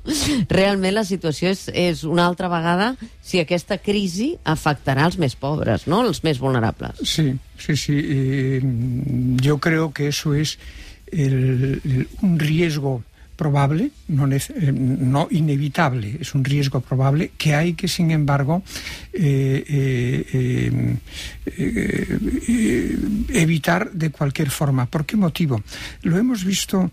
Realment 0.49 0.97
la 0.97 1.05
situació 1.07 1.53
és, 1.53 1.67
és 1.71 2.03
una 2.03 2.25
altra 2.27 2.49
vegada 2.51 2.95
si 3.23 3.39
aquesta 3.39 3.77
crisi 3.79 4.33
afectarà 4.43 5.05
els 5.07 5.17
més 5.21 5.37
pobres, 5.39 5.87
no? 5.87 6.01
Els 6.09 6.23
més 6.27 6.41
vulnerables. 6.41 6.99
Sí, 7.07 7.29
sí, 7.57 7.75
sí. 7.77 7.95
eh, 8.01 8.61
yo 9.41 9.59
creo 9.59 9.91
que 9.93 10.07
eso 10.09 10.33
es 10.33 10.57
el- 11.11 11.81
el- 11.85 12.07
un 12.21 12.39
riesgo 12.39 13.03
probable, 13.41 13.89
no, 14.07 14.31
eh, 14.31 14.71
no 14.71 15.27
inevitable, 15.31 16.17
es 16.21 16.35
un 16.35 16.43
riesgo 16.43 16.79
probable 16.79 17.31
que 17.39 17.55
hay 17.55 17.73
que, 17.73 17.87
sin 17.87 18.11
embargo, 18.11 18.61
eh, 19.13 19.63
eh, 20.37 20.97
evitar 23.29 23.89
de 23.93 24.11
cualquier 24.11 24.51
forma. 24.51 24.85
¿Por 24.85 25.07
qué 25.07 25.17
motivo? 25.17 25.63
Lo 26.03 26.19
hemos 26.19 26.45
visto 26.45 26.91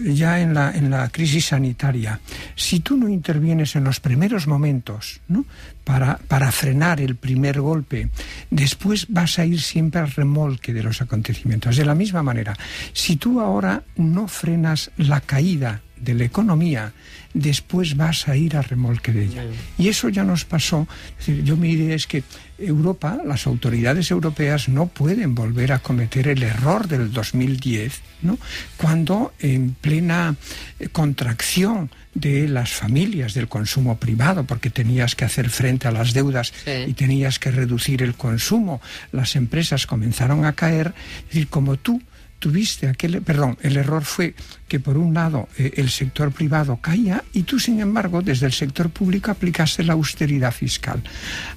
ya 0.00 0.40
en 0.40 0.54
la, 0.54 0.72
en 0.72 0.90
la 0.90 1.08
crisis 1.10 1.46
sanitaria. 1.46 2.20
Si 2.56 2.80
tú 2.80 2.96
no 2.96 3.08
intervienes 3.08 3.76
en 3.76 3.84
los 3.84 4.00
primeros 4.00 4.46
momentos 4.46 5.20
¿no? 5.28 5.44
para, 5.84 6.18
para 6.28 6.50
frenar 6.50 7.00
el 7.00 7.14
primer 7.14 7.60
golpe, 7.60 8.08
después 8.50 9.06
vas 9.08 9.38
a 9.38 9.44
ir 9.44 9.60
siempre 9.60 10.00
al 10.00 10.10
remolque 10.10 10.72
de 10.72 10.82
los 10.82 11.02
acontecimientos. 11.02 11.76
De 11.76 11.84
la 11.84 11.94
misma 11.94 12.22
manera, 12.22 12.56
si 12.92 13.16
tú 13.16 13.40
ahora 13.40 13.82
no 13.96 14.26
frenas 14.26 14.90
la 14.96 15.20
caída 15.20 15.83
de 15.96 16.14
la 16.14 16.24
economía, 16.24 16.92
después 17.32 17.96
vas 17.96 18.28
a 18.28 18.36
ir 18.36 18.56
a 18.56 18.62
remolque 18.62 19.12
de 19.12 19.24
ella. 19.24 19.44
Y 19.78 19.88
eso 19.88 20.08
ya 20.08 20.22
nos 20.24 20.44
pasó. 20.44 20.86
Es 21.18 21.26
decir, 21.26 21.44
yo 21.44 21.56
mi 21.56 21.70
idea 21.70 21.94
es 21.96 22.06
que 22.06 22.22
Europa, 22.58 23.18
las 23.24 23.46
autoridades 23.46 24.10
europeas 24.10 24.68
no 24.68 24.86
pueden 24.86 25.34
volver 25.34 25.72
a 25.72 25.78
cometer 25.80 26.28
el 26.28 26.42
error 26.42 26.86
del 26.86 27.12
2010, 27.12 28.00
¿no? 28.22 28.38
cuando 28.76 29.32
en 29.40 29.74
plena 29.74 30.36
eh, 30.78 30.88
contracción 30.88 31.90
de 32.14 32.46
las 32.48 32.70
familias, 32.72 33.34
del 33.34 33.48
consumo 33.48 33.98
privado, 33.98 34.44
porque 34.44 34.70
tenías 34.70 35.16
que 35.16 35.24
hacer 35.24 35.50
frente 35.50 35.88
a 35.88 35.90
las 35.90 36.12
deudas 36.12 36.52
Sí. 36.64 36.70
y 36.86 36.92
tenías 36.92 37.38
que 37.40 37.50
reducir 37.50 38.02
el 38.02 38.14
consumo, 38.14 38.80
las 39.10 39.34
empresas 39.34 39.86
comenzaron 39.86 40.44
a 40.44 40.52
caer, 40.52 40.94
es 41.22 41.26
decir, 41.28 41.48
como 41.48 41.76
tú 41.76 42.00
tuviste 42.44 42.88
aquel, 42.88 43.22
perdón, 43.22 43.56
el 43.62 43.78
error 43.78 44.04
fue 44.04 44.34
que 44.68 44.78
por 44.78 44.98
un 44.98 45.14
lado 45.14 45.48
eh, 45.56 45.72
el 45.78 45.88
sector 45.88 46.30
privado 46.30 46.76
caía 46.76 47.24
y 47.32 47.44
tú 47.44 47.58
sin 47.58 47.80
embargo 47.80 48.20
desde 48.20 48.44
el 48.44 48.52
sector 48.52 48.90
público 48.90 49.30
aplicaste 49.30 49.82
la 49.82 49.94
austeridad 49.94 50.52
fiscal. 50.52 51.02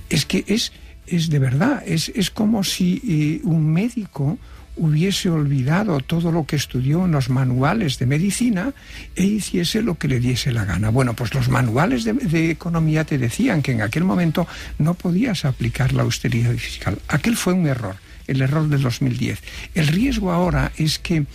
Es 0.08 0.26
que 0.26 0.46
es, 0.48 0.72
es 1.06 1.30
de 1.30 1.40
verdad, 1.40 1.84
es, 1.86 2.08
es 2.16 2.32
como 2.32 2.64
si 2.64 3.02
eh, 3.06 3.42
un 3.44 3.70
médico 3.70 4.38
hubiese 4.78 5.30
olvidado 5.30 6.00
todo 6.00 6.32
lo 6.32 6.46
que 6.46 6.56
estudió 6.56 7.04
en 7.04 7.12
los 7.12 7.30
manuales 7.30 8.00
de 8.00 8.06
medicina 8.06 8.72
e 9.14 9.26
hiciese 9.26 9.82
lo 9.82 9.98
que 9.98 10.08
le 10.08 10.22
diese 10.22 10.54
la 10.54 10.64
gana. 10.64 10.90
Bueno, 10.90 11.16
pues 11.16 11.34
los 11.34 11.50
manuales 11.50 12.06
de, 12.06 12.14
de 12.14 12.50
economía 12.50 13.04
te 13.04 13.18
decían 13.18 13.62
que 13.62 13.74
en 13.74 13.82
aquel 13.82 14.06
momento 14.06 14.48
no 14.80 14.94
podías 14.94 15.44
aplicar 15.44 15.92
la 15.92 16.04
austeridad 16.04 16.54
fiscal. 16.54 16.98
Aquel 17.10 17.36
fue 17.36 17.52
un 17.52 17.68
error 17.68 18.07
el 18.28 18.42
error 18.42 18.68
del 18.68 18.82
2010. 18.82 19.42
El 19.74 19.88
riesgo 19.88 20.32
ahora 20.32 20.72
es 20.78 21.00
que 21.00 21.26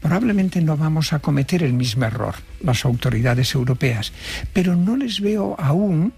probablemente 0.00 0.60
no 0.60 0.76
vamos 0.76 1.12
a 1.12 1.18
cometer 1.18 1.62
el 1.62 1.72
mismo 1.72 2.04
error, 2.04 2.34
las 2.62 2.84
autoridades 2.84 3.54
europeas, 3.54 4.12
pero 4.52 4.76
no 4.76 4.96
les 4.96 5.20
veo 5.20 5.56
aún 5.58 6.12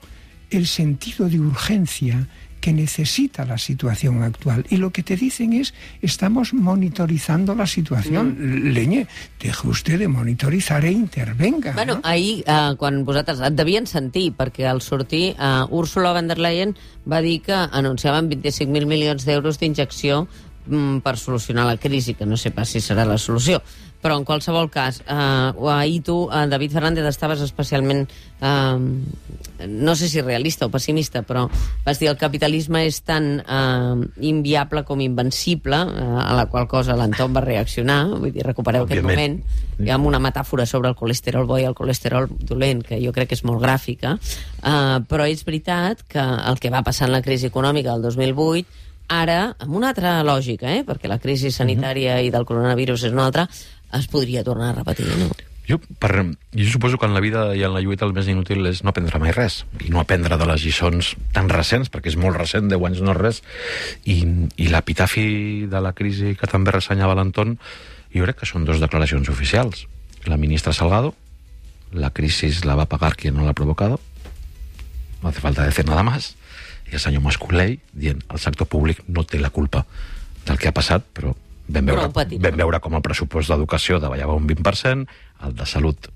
el 0.50 0.66
sentido 0.66 1.28
de 1.28 1.40
urgencia 1.40 2.26
que 2.60 2.72
necesita 2.72 3.44
la 3.44 3.58
situación 3.58 4.22
actual. 4.22 4.64
Y 4.68 4.76
lo 4.76 4.90
que 4.90 5.02
te 5.02 5.16
dicen 5.16 5.52
es, 5.52 5.74
estamos 6.02 6.54
monitorizando 6.54 7.54
la 7.54 7.66
situación. 7.66 8.72
Leñe, 8.74 9.06
deje 9.40 9.68
usted 9.68 9.98
de 9.98 10.08
monitorizar 10.08 10.84
e 10.84 10.92
intervenga. 10.92 11.72
Bueno, 11.72 11.96
no? 11.96 12.00
ahir, 12.04 12.44
eh, 12.46 12.74
quan 12.78 13.04
vosaltres 13.04 13.40
et 13.40 13.54
devien 13.54 13.86
sentir, 13.86 14.32
perquè 14.36 14.66
al 14.68 14.82
sortir 14.82 15.34
eh, 15.38 15.64
Úrsula 15.70 16.12
von 16.12 16.28
der 16.28 16.38
Leyen 16.38 16.76
va 17.10 17.22
dir 17.22 17.40
que 17.42 17.54
anunciaven 17.54 18.28
25.000 18.28 18.86
milions 18.86 19.24
d'euros 19.24 19.58
d'injecció 19.58 20.26
mm, 20.26 20.47
per 21.02 21.16
solucionar 21.16 21.66
la 21.66 21.76
crisi, 21.76 22.14
que 22.14 22.26
no 22.26 22.36
sé 22.36 22.50
pas 22.52 22.68
si 22.68 22.80
serà 22.84 23.06
la 23.08 23.18
solució. 23.18 23.62
Però 23.98 24.14
en 24.14 24.24
qualsevol 24.24 24.68
cas, 24.70 25.00
eh, 25.00 25.70
ahir 25.74 26.02
tu, 26.06 26.28
eh, 26.30 26.46
David 26.46 26.70
Fernández, 26.70 27.04
estaves 27.04 27.40
especialment, 27.40 28.08
eh, 28.40 28.78
no 29.66 29.96
sé 29.96 30.08
si 30.08 30.20
realista 30.20 30.66
o 30.66 30.70
pessimista, 30.70 31.22
però 31.22 31.48
vas 31.84 31.98
dir 31.98 32.08
el 32.08 32.16
capitalisme 32.16 32.84
és 32.86 33.00
tan 33.02 33.40
eh, 33.40 34.08
inviable 34.20 34.84
com 34.84 35.00
invencible, 35.00 35.76
eh, 35.76 36.22
a 36.22 36.32
la 36.34 36.46
qual 36.46 36.68
cosa 36.68 36.94
l'Anton 36.94 37.34
va 37.34 37.42
reaccionar, 37.42 38.04
vull 38.14 38.30
dir, 38.30 38.46
recupereu 38.46 38.86
aquest 38.86 39.02
Òbviament. 39.02 39.40
moment, 39.40 39.66
i 39.82 39.90
amb 39.90 40.06
una 40.06 40.22
metàfora 40.22 40.66
sobre 40.66 40.92
el 40.92 40.96
colesterol 40.98 41.46
bo 41.46 41.58
i 41.58 41.66
el 41.66 41.74
colesterol 41.74 42.28
dolent, 42.30 42.84
que 42.86 43.00
jo 43.02 43.12
crec 43.12 43.32
que 43.32 43.38
és 43.38 43.44
molt 43.46 43.62
gràfica, 43.62 44.14
uh, 44.18 44.98
però 45.10 45.26
és 45.26 45.44
veritat 45.46 46.02
que 46.06 46.22
el 46.22 46.58
que 46.58 46.70
va 46.70 46.82
passar 46.86 47.06
en 47.08 47.14
la 47.14 47.22
crisi 47.22 47.46
econòmica 47.46 47.94
del 47.94 48.02
2008, 48.02 48.86
ara, 49.08 49.56
amb 49.58 49.74
una 49.74 49.90
altra 49.92 50.20
lògica, 50.22 50.70
eh, 50.76 50.84
perquè 50.86 51.10
la 51.10 51.18
crisi 51.18 51.50
sanitària 51.50 52.20
i 52.22 52.32
del 52.34 52.46
coronavirus 52.48 53.08
és 53.08 53.16
una 53.16 53.26
altra, 53.26 53.48
es 53.98 54.08
podria 54.12 54.44
tornar 54.44 54.72
a 54.72 54.78
repetir, 54.80 55.08
no? 55.18 55.30
Jo, 55.68 55.76
per, 56.00 56.24
jo 56.56 56.66
suposo 56.72 56.96
que 56.96 57.04
en 57.04 57.12
la 57.12 57.20
vida 57.20 57.50
i 57.52 57.60
en 57.66 57.74
la 57.74 57.82
lluita 57.84 58.06
el 58.06 58.14
més 58.16 58.28
inútil 58.32 58.64
és 58.70 58.80
no 58.80 58.88
aprendre 58.88 59.20
mai 59.20 59.34
res 59.36 59.66
i 59.84 59.90
no 59.92 60.00
aprendre 60.00 60.38
de 60.40 60.46
les 60.48 60.64
lliçons 60.64 61.10
tan 61.36 61.50
recents 61.52 61.92
perquè 61.92 62.08
és 62.08 62.16
molt 62.16 62.38
recent, 62.40 62.70
10 62.72 62.86
anys 62.88 63.02
no 63.04 63.12
és 63.12 63.18
res 63.18 63.42
i, 64.08 64.16
i 64.56 64.70
l'epitafi 64.72 65.68
de 65.68 65.82
la 65.84 65.92
crisi 65.92 66.32
que 66.40 66.48
també 66.48 66.72
ressenyava 66.72 67.18
l'Anton 67.18 67.58
jo 68.14 68.24
crec 68.24 68.40
que 68.40 68.48
són 68.48 68.64
dos 68.64 68.80
declaracions 68.80 69.28
oficials. 69.28 69.84
La 70.24 70.40
ministra 70.40 70.72
Salgado 70.72 71.12
la 71.92 72.14
crisi 72.16 72.48
la 72.64 72.78
va 72.80 72.88
pagar 72.88 73.12
quien 73.20 73.36
no 73.36 73.44
la 73.44 73.52
ha 73.52 73.60
provocado 73.60 74.00
no 75.20 75.28
hace 75.28 75.44
falta 75.44 75.68
decir 75.68 75.84
nada 75.84 76.02
más 76.02 76.37
i 76.88 76.96
el 76.96 77.02
senyor 77.02 77.24
Mascolell 77.24 77.78
dient 77.92 78.22
el 78.28 78.42
sector 78.42 78.68
públic 78.70 79.02
no 79.08 79.24
té 79.24 79.40
la 79.40 79.50
culpa 79.54 79.84
del 80.46 80.58
que 80.58 80.70
ha 80.70 80.76
passat 80.76 81.04
però 81.14 81.34
vam 81.68 81.90
veure, 81.90 82.08
vam 82.08 82.62
veure 82.62 82.80
com 82.80 82.96
el 82.96 83.04
pressupost 83.04 83.52
d'educació 83.52 83.98
davallava 84.00 84.36
un 84.38 84.46
20%, 84.48 85.18
el 85.44 85.58
de 85.58 85.66
salut 85.68 86.08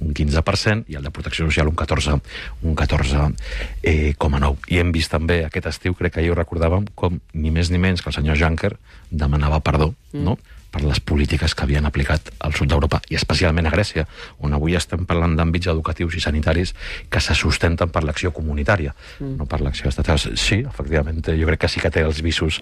un 0.00 0.12
15% 0.12 0.90
i 0.92 0.96
el 0.98 1.06
de 1.06 1.10
protecció 1.10 1.46
social 1.46 1.70
un 1.70 1.76
14, 1.76 2.18
un 2.62 2.74
14,9. 2.76 3.34
Eh, 3.82 4.12
com 4.18 4.34
a 4.36 4.40
nou. 4.42 4.58
I 4.68 4.82
hem 4.82 4.90
vist 4.92 5.08
també 5.12 5.38
aquest 5.46 5.70
estiu, 5.70 5.94
crec 5.96 6.16
que 6.16 6.20
ahir 6.20 6.34
ho 6.34 6.36
recordàvem, 6.36 6.84
com 6.94 7.20
ni 7.32 7.52
més 7.54 7.70
ni 7.72 7.80
menys 7.80 8.04
que 8.04 8.12
el 8.12 8.18
senyor 8.18 8.36
Juncker 8.40 8.74
demanava 9.10 9.62
perdó 9.64 9.94
mm. 10.12 10.24
no? 10.26 10.36
Per 10.76 10.84
les 10.84 11.00
polítiques 11.00 11.54
que 11.56 11.64
havien 11.64 11.88
aplicat 11.88 12.28
al 12.44 12.52
sud 12.52 12.68
d'Europa, 12.68 13.00
i 13.08 13.16
especialment 13.16 13.64
a 13.64 13.72
Grècia, 13.72 14.04
on 14.44 14.52
avui 14.52 14.76
estem 14.76 15.06
parlant 15.08 15.32
d'àmbits 15.38 15.70
educatius 15.72 16.18
i 16.18 16.20
sanitaris 16.20 16.74
que 17.08 17.22
se 17.24 17.36
sustenten 17.38 17.88
per 17.88 18.04
l'acció 18.04 18.32
comunitària, 18.36 18.92
mm. 19.16 19.38
no 19.40 19.48
per 19.48 19.62
l'acció 19.64 19.88
estatal. 19.88 20.20
Sí, 20.36 20.60
efectivament, 20.68 21.24
jo 21.24 21.48
crec 21.48 21.64
que 21.64 21.72
sí 21.72 21.80
que 21.80 21.92
té 21.94 22.04
els 22.04 22.20
visos 22.20 22.60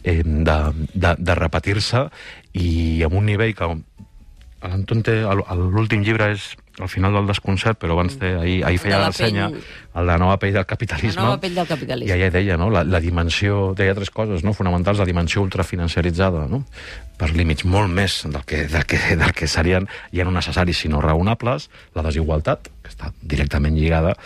eh, 0.00 0.22
de, 0.24 0.58
de, 0.94 1.14
de 1.18 1.36
repetir-se 1.36 2.06
i 2.56 3.02
amb 3.04 3.20
un 3.20 3.28
nivell 3.28 3.52
que 3.58 3.68
l'Anton 4.62 5.04
té, 5.04 5.20
l'últim 5.58 6.04
llibre 6.06 6.32
és 6.32 6.52
al 6.80 6.88
final 6.88 7.12
del 7.12 7.26
desconcert, 7.28 7.76
però 7.82 7.96
abans 7.96 8.14
té, 8.16 8.30
ahir, 8.38 8.62
ahir 8.64 8.78
feia 8.80 9.00
la 9.02 9.10
senya, 9.12 9.50
pell- 9.52 10.00
el 10.00 10.08
de 10.08 10.16
nova 10.22 10.38
pell 10.40 10.54
del 10.56 10.64
capitalisme. 10.64 11.20
La 11.20 11.34
nova 11.34 11.40
pell 11.42 11.58
del 11.58 11.68
capitalisme. 11.68 12.08
I 12.08 12.14
allà 12.16 12.30
deia, 12.32 12.56
no?, 12.56 12.70
la, 12.72 12.84
la 12.88 13.00
dimensió, 13.02 13.74
deia 13.76 13.92
tres 13.98 14.08
coses, 14.14 14.44
no?, 14.46 14.54
fonamentals, 14.56 15.02
la 15.02 15.08
dimensió 15.08 15.42
ultrafinanciaritzada, 15.44 16.46
no?, 16.48 16.62
per 17.22 17.30
límits 17.38 17.62
molt 17.62 17.92
més 17.94 18.16
del 18.26 18.42
que, 18.42 18.64
del 18.66 18.82
que, 18.88 18.98
del 19.14 19.30
que 19.38 19.46
serien 19.46 19.86
ja 20.10 20.24
no 20.26 20.32
necessaris, 20.34 20.80
sinó 20.82 20.98
raonables, 21.04 21.68
la 21.94 22.02
desigualtat, 22.02 22.66
que 22.82 22.90
està 22.90 23.12
directament 23.22 23.78
lligada, 23.78 24.16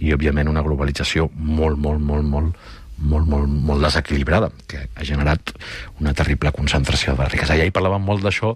i, 0.00 0.14
òbviament, 0.16 0.48
una 0.48 0.64
globalització 0.64 1.28
molt, 1.36 1.76
molt, 1.76 2.00
molt, 2.00 2.24
molt, 2.24 2.56
molt, 2.96 3.28
molt, 3.28 3.52
molt 3.68 3.84
desequilibrada, 3.84 4.48
que 4.72 4.86
ha 4.88 5.04
generat 5.04 5.52
una 6.00 6.16
terrible 6.16 6.54
concentració 6.56 7.12
de 7.18 7.28
riquesa. 7.28 7.58
I 7.60 7.66
ahir 7.66 7.76
parlàvem 7.76 8.08
molt 8.08 8.24
d'això. 8.24 8.54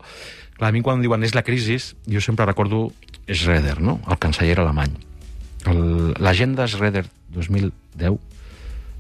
A 0.65 0.73
mi 0.73 0.81
quan 0.85 1.05
diuen 1.05 1.29
és 1.29 1.37
la 1.37 1.45
crisi, 1.45 1.77
jo 2.09 2.25
sempre 2.25 2.49
recordo 2.49 2.87
Schroeder, 3.29 3.83
no?, 3.85 3.99
el 4.09 4.17
canceller 4.23 4.63
alemany. 4.65 4.97
L'agenda 6.25 6.65
Schroeder 6.73 7.05
2010 7.37 8.17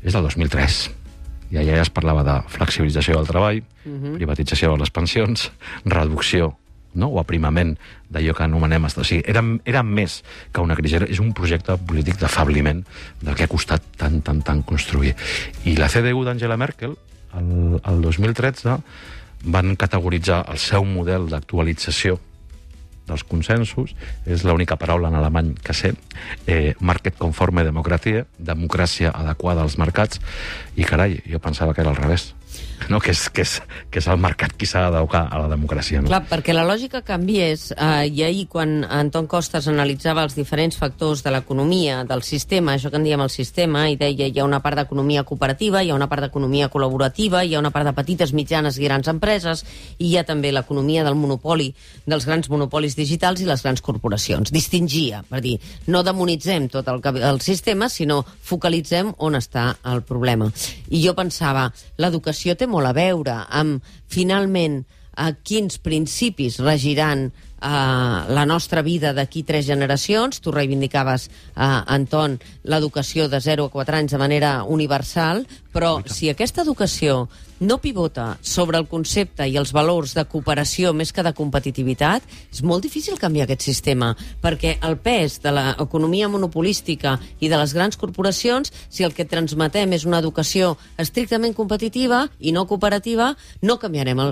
és 0.04 0.12
del 0.12 0.28
2003 0.28 0.82
i 1.50 1.58
allà 1.58 1.80
ja 1.80 1.84
es 1.84 1.92
parlava 1.92 2.22
de 2.26 2.36
flexibilització 2.52 3.18
del 3.18 3.28
treball, 3.28 3.60
privatització 4.18 4.72
de 4.74 4.82
les 4.84 4.92
pensions, 4.94 5.48
reducció 5.84 6.54
no? 6.94 7.10
o 7.10 7.20
aprimament 7.22 7.76
d'allò 8.10 8.34
que 8.36 8.46
anomenem... 8.46 8.86
O 8.86 9.04
sigui, 9.06 9.22
era, 9.28 9.42
era 9.68 9.82
més 9.86 10.20
que 10.52 10.62
una 10.62 10.76
crisi, 10.78 11.00
és 11.06 11.22
un 11.22 11.34
projecte 11.36 11.76
polític 11.86 12.20
d'afabliment 12.22 12.82
del 13.22 13.36
que 13.36 13.46
ha 13.46 13.50
costat 13.50 13.84
tant, 13.98 14.20
tant, 14.26 14.42
tant 14.46 14.64
construir. 14.66 15.14
I 15.66 15.76
la 15.78 15.90
CDU 15.92 16.24
d'Angela 16.26 16.58
Merkel, 16.60 16.96
el, 17.38 17.52
el 17.82 18.02
2013, 18.02 18.80
van 19.50 19.76
categoritzar 19.80 20.44
el 20.52 20.58
seu 20.60 20.84
model 20.84 21.30
d'actualització 21.30 22.18
dels 23.10 23.26
consensos, 23.26 23.94
és 24.26 24.44
l'única 24.46 24.78
paraula 24.80 25.10
en 25.10 25.18
alemany 25.18 25.54
que 25.64 25.76
sé, 25.76 25.94
eh, 26.46 26.74
market 26.80 27.18
conforme 27.18 27.66
democracia, 27.66 28.26
democràcia 28.38 29.12
adequada 29.14 29.66
als 29.66 29.78
mercats, 29.78 30.22
i 30.76 30.86
carai, 30.86 31.20
jo 31.26 31.42
pensava 31.42 31.74
que 31.74 31.82
era 31.82 31.90
al 31.90 31.98
revés, 31.98 32.30
no? 32.88 33.00
que, 33.00 33.12
és, 33.12 33.28
que, 33.30 33.44
és, 33.44 33.56
que 33.90 34.00
és 34.00 34.08
el 34.10 34.18
mercat 34.20 34.54
qui 34.56 34.66
s'ha 34.68 34.82
d'adequar 34.86 35.22
a 35.30 35.40
la 35.42 35.48
democràcia. 35.50 36.00
No? 36.00 36.10
Clar, 36.10 36.22
perquè 36.30 36.54
la 36.54 36.64
lògica 36.66 37.02
canviés, 37.06 37.70
eh, 37.74 38.08
i 38.08 38.22
ahir 38.26 38.46
quan 38.50 38.80
Anton 38.84 39.28
Costas 39.30 39.68
analitzava 39.70 40.24
els 40.26 40.36
diferents 40.38 40.78
factors 40.80 41.24
de 41.26 41.32
l'economia, 41.34 42.02
del 42.08 42.24
sistema, 42.26 42.74
això 42.74 42.90
que 42.90 43.00
en 43.00 43.06
diem 43.06 43.22
el 43.24 43.32
sistema, 43.32 43.86
i 43.90 43.98
deia 44.00 44.28
hi 44.30 44.40
ha 44.40 44.46
una 44.48 44.62
part 44.64 44.80
d'economia 44.80 45.24
cooperativa, 45.28 45.82
hi 45.82 45.92
ha 45.92 45.98
una 45.98 46.08
part 46.10 46.26
d'economia 46.26 46.70
col·laborativa, 46.72 47.44
hi 47.44 47.54
ha 47.54 47.62
una 47.62 47.72
part 47.74 47.88
de 47.90 47.94
petites, 47.96 48.34
mitjanes 48.36 48.78
i 48.78 48.86
grans 48.86 49.10
empreses, 49.12 49.64
i 49.98 50.10
hi 50.10 50.16
ha 50.18 50.24
també 50.24 50.52
l'economia 50.52 51.04
del 51.06 51.18
monopoli, 51.18 51.70
dels 52.06 52.26
grans 52.28 52.50
monopolis 52.50 52.96
digitals 53.00 53.40
i 53.40 53.48
les 53.48 53.64
grans 53.64 53.82
corporacions. 53.84 54.52
Distingia, 54.52 55.24
per 55.28 55.40
dir, 55.44 55.56
no 55.88 56.04
demonitzem 56.06 56.68
tot 56.72 56.88
el, 56.92 57.02
el 57.16 57.42
sistema, 57.44 57.88
sinó 57.88 58.20
focalitzem 58.24 59.14
on 59.18 59.40
està 59.40 59.70
el 59.90 60.04
problema. 60.06 60.50
I 60.92 61.02
jo 61.02 61.16
pensava, 61.18 61.70
l'educació 61.98 62.56
té 62.56 62.68
molt 62.70 62.92
a 62.92 62.96
veure 62.96 63.42
amb, 63.48 63.84
finalment, 64.10 64.82
a 65.20 65.32
quins 65.44 65.78
principis 65.82 66.58
regiran 66.62 67.26
eh, 67.28 67.68
la 67.68 68.44
nostra 68.46 68.82
vida 68.82 69.12
d'aquí 69.12 69.42
tres 69.44 69.66
generacions. 69.66 70.40
Tu 70.40 70.52
reivindicaves, 70.52 71.28
eh, 71.28 71.82
Anton, 71.86 72.38
l'educació 72.64 73.28
de 73.28 73.40
0 73.40 73.68
a 73.68 73.74
4 73.74 73.96
anys 73.96 74.16
de 74.16 74.22
manera 74.22 74.52
universal, 74.64 75.46
Però 75.72 76.00
si 76.10 76.30
aquesta 76.30 76.64
educació 76.66 77.28
no 77.60 77.78
pivota 77.78 78.38
sobre 78.40 78.78
el 78.78 78.86
concepte 78.88 79.44
i 79.46 79.56
els 79.60 79.72
valors 79.76 80.14
de 80.16 80.24
cooperació 80.24 80.94
més 80.96 81.12
que 81.12 81.22
de 81.22 81.32
competitivitat, 81.36 82.24
és 82.50 82.62
molt 82.64 82.82
difícil 82.82 83.20
canviar 83.20 83.44
aquest 83.46 83.66
sistema, 83.68 84.14
perquè 84.40 84.78
el 84.86 84.96
pes 84.98 85.38
de 85.44 85.52
l'economia 85.52 86.30
monopolística 86.32 87.18
i 87.38 87.50
de 87.52 87.60
les 87.60 87.74
grans 87.76 88.00
corporacions, 88.00 88.72
si 88.88 89.04
el 89.04 89.12
que 89.14 89.28
transmetem 89.28 89.92
és 89.92 90.06
una 90.08 90.22
educació 90.24 90.72
estrictament 90.98 91.54
competitiva 91.54 92.24
i 92.40 92.54
no 92.56 92.64
cooperativa, 92.66 93.34
no 93.62 93.76
canviarem 93.78 94.24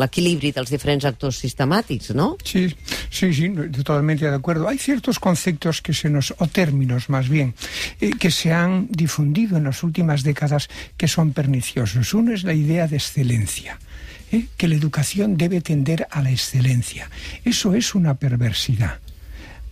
l'equilibri 0.00 0.54
dels 0.56 0.72
diferents 0.72 1.04
actors 1.04 1.42
sistemàtics, 1.44 2.14
no? 2.16 2.34
Sí, 2.42 2.70
sí, 3.10 3.32
sí, 3.34 3.50
no, 3.50 3.68
totalmente 3.70 4.24
de 4.24 4.34
acuerdo. 4.34 4.66
Hay 4.68 4.78
ciertos 4.78 5.20
conceptos 5.20 5.82
que 5.82 5.92
se 5.92 6.08
nos, 6.08 6.32
o 6.38 6.46
términos 6.46 7.10
más 7.10 7.28
bien, 7.28 7.54
eh, 8.00 8.12
que 8.18 8.30
se 8.30 8.52
han 8.52 8.88
difundido 8.90 9.58
en 9.58 9.64
las 9.64 9.82
últimas 9.82 10.22
décadas 10.22 10.55
que 10.96 11.08
son 11.08 11.32
perniciosos. 11.32 12.14
Uno 12.14 12.32
es 12.32 12.44
la 12.44 12.54
idea 12.54 12.86
de 12.88 12.96
excelencia. 12.96 13.78
¿eh? 14.32 14.46
que 14.56 14.68
la 14.68 14.74
educación 14.74 15.36
debe 15.36 15.60
tender 15.60 16.08
a 16.10 16.20
la 16.20 16.30
excelencia. 16.30 17.08
Eso 17.44 17.74
es 17.74 17.94
una 17.94 18.14
perversidad 18.14 18.98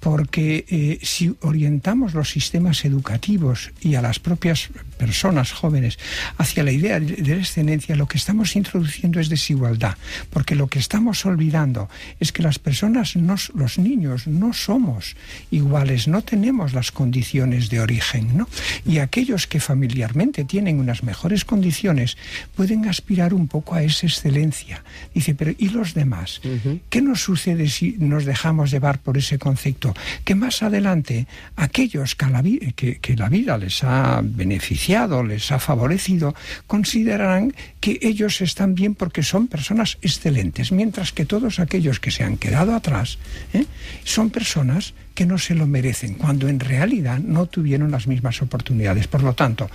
porque 0.05 0.67
eh, 0.69 0.99
si 1.01 1.35
orientamos 1.41 2.13
los 2.13 2.29
sistemas 2.29 2.85
educativos 2.85 3.73
y 3.81 3.95
a 3.95 4.03
las 4.03 4.19
propias 4.19 4.69
personas 4.99 5.53
jóvenes 5.53 5.99
hacia 6.37 6.63
la 6.63 6.73
idea 6.73 7.01
de, 7.01 7.17
de 7.17 7.37
la 7.37 7.41
excelencia, 7.41 7.97
lo 7.97 8.07
que 8.07 8.19
estamos 8.19 8.55
introduciendo 8.55 9.19
es 9.19 9.31
desigualdad, 9.31 9.97
porque 10.29 10.57
lo 10.57 10.67
que 10.67 10.79
estamos 10.79 11.25
olvidando 11.25 11.89
es 12.21 12.33
que 12.33 12.43
las 12.43 12.59
personas, 12.59 13.17
no, 13.17 13.37
los 13.55 13.79
niños, 13.79 14.27
no 14.27 14.53
somos 14.53 15.17
iguales, 15.51 16.07
no 16.07 16.21
tenemos 16.21 16.75
las 16.75 16.93
condiciones 16.93 17.71
de 17.71 17.81
origen, 17.81 18.37
¿no? 18.37 18.47
Y 18.85 18.99
aquellos 18.99 19.47
que 19.47 19.59
familiarmente 19.59 20.45
tienen 20.45 20.81
unas 20.81 21.03
mejores 21.03 21.47
condiciones 21.47 22.19
pueden 22.55 22.89
aspirar 22.89 23.33
un 23.33 23.49
poco 23.49 23.75
a 23.75 23.83
esa 23.83 24.07
excelencia. 24.07 24.85
Dice, 25.15 25.35
pero 25.35 25.53
¿y 25.57 25.71
los 25.71 25.95
demás? 25.95 26.43
¿Qué 26.91 27.01
nos 27.01 27.23
sucede 27.23 27.71
si 27.71 27.97
nos 27.99 28.27
dejamos 28.27 28.71
llevar 28.71 28.99
por 28.99 29.17
ese 29.17 29.39
concepto? 29.39 29.94
Que 30.25 30.35
más 30.35 30.63
adelante 30.63 31.27
aquellos 31.57 32.15
que 32.15 32.27
la, 32.27 32.43
que 32.43 33.17
la 33.17 33.29
vida 33.29 33.59
les 33.59 33.83
ha 33.85 34.21
beneficiado, 34.23 35.23
les 35.23 35.51
ha 35.53 35.59
favorecido, 35.59 36.35
considerarán 36.67 37.55
que 37.85 37.99
ellos 38.01 38.41
están 38.41 38.75
bien 38.75 38.95
porque 38.95 39.23
son 39.23 39.47
personas 39.47 39.99
excelentes, 40.01 40.73
mientras 40.73 41.13
que 41.13 41.27
todos 41.27 41.61
aquellos 41.61 42.01
que 42.01 42.11
se 42.11 42.25
han 42.25 42.39
quedado 42.39 42.75
atrás 42.75 43.19
¿eh? 43.53 43.67
son 44.05 44.31
personas 44.31 44.95
que 45.15 45.27
no 45.27 45.37
se 45.39 45.55
lo 45.55 45.67
merecen, 45.67 46.15
cuando 46.15 46.49
en 46.49 46.59
realidad 46.59 47.19
no 47.21 47.47
tuvieron 47.47 47.91
las 47.91 48.09
mismas 48.09 48.43
oportunidades. 48.43 49.07
Por 49.07 49.23
lo 49.23 49.35
tanto, 49.35 49.71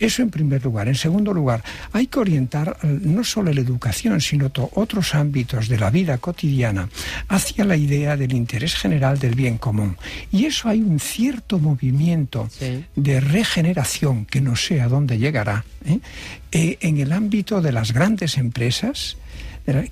eso 0.00 0.22
en 0.22 0.30
primer 0.30 0.64
lugar. 0.64 0.88
En 0.88 0.96
segundo 0.96 1.32
lugar, 1.32 1.62
hay 1.92 2.08
que 2.08 2.18
orientar 2.18 2.76
no 2.82 3.22
solo 3.22 3.52
la 3.52 3.60
educación, 3.60 4.20
sino 4.20 4.50
otros 4.74 5.14
ámbitos 5.14 5.68
de 5.68 5.78
la 5.78 5.90
vida 5.90 6.18
cotidiana 6.18 6.88
hacia 7.28 7.64
la 7.64 7.76
idea 7.76 8.16
del 8.16 8.32
interés 8.32 8.74
general 8.74 9.20
del 9.20 9.36
bien 9.36 9.58
común. 9.58 9.96
Y 10.32 10.46
eso 10.46 10.68
hay 10.68 10.80
un 10.80 10.98
cierto 10.98 11.58
movimiento 11.58 12.48
Sí. 12.50 12.84
de 12.96 13.20
regeneración 13.20 14.24
que 14.24 14.40
no 14.40 14.56
sé 14.56 14.80
a 14.80 14.88
dónde 14.88 15.18
llegará 15.18 15.64
¿eh? 15.84 16.00
Eh, 16.52 16.78
en 16.80 16.98
el 16.98 17.12
ámbito 17.12 17.60
de 17.60 17.72
las 17.72 17.92
grandes 17.92 18.36
empresas 18.36 19.16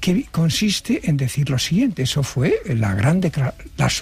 que 0.00 0.24
consiste 0.30 1.08
en 1.08 1.16
decir 1.16 1.50
lo 1.50 1.58
siguiente 1.58 2.02
eso 2.02 2.22
fue 2.22 2.54
la 2.66 2.94
gran, 2.94 3.20
la, 3.76 3.92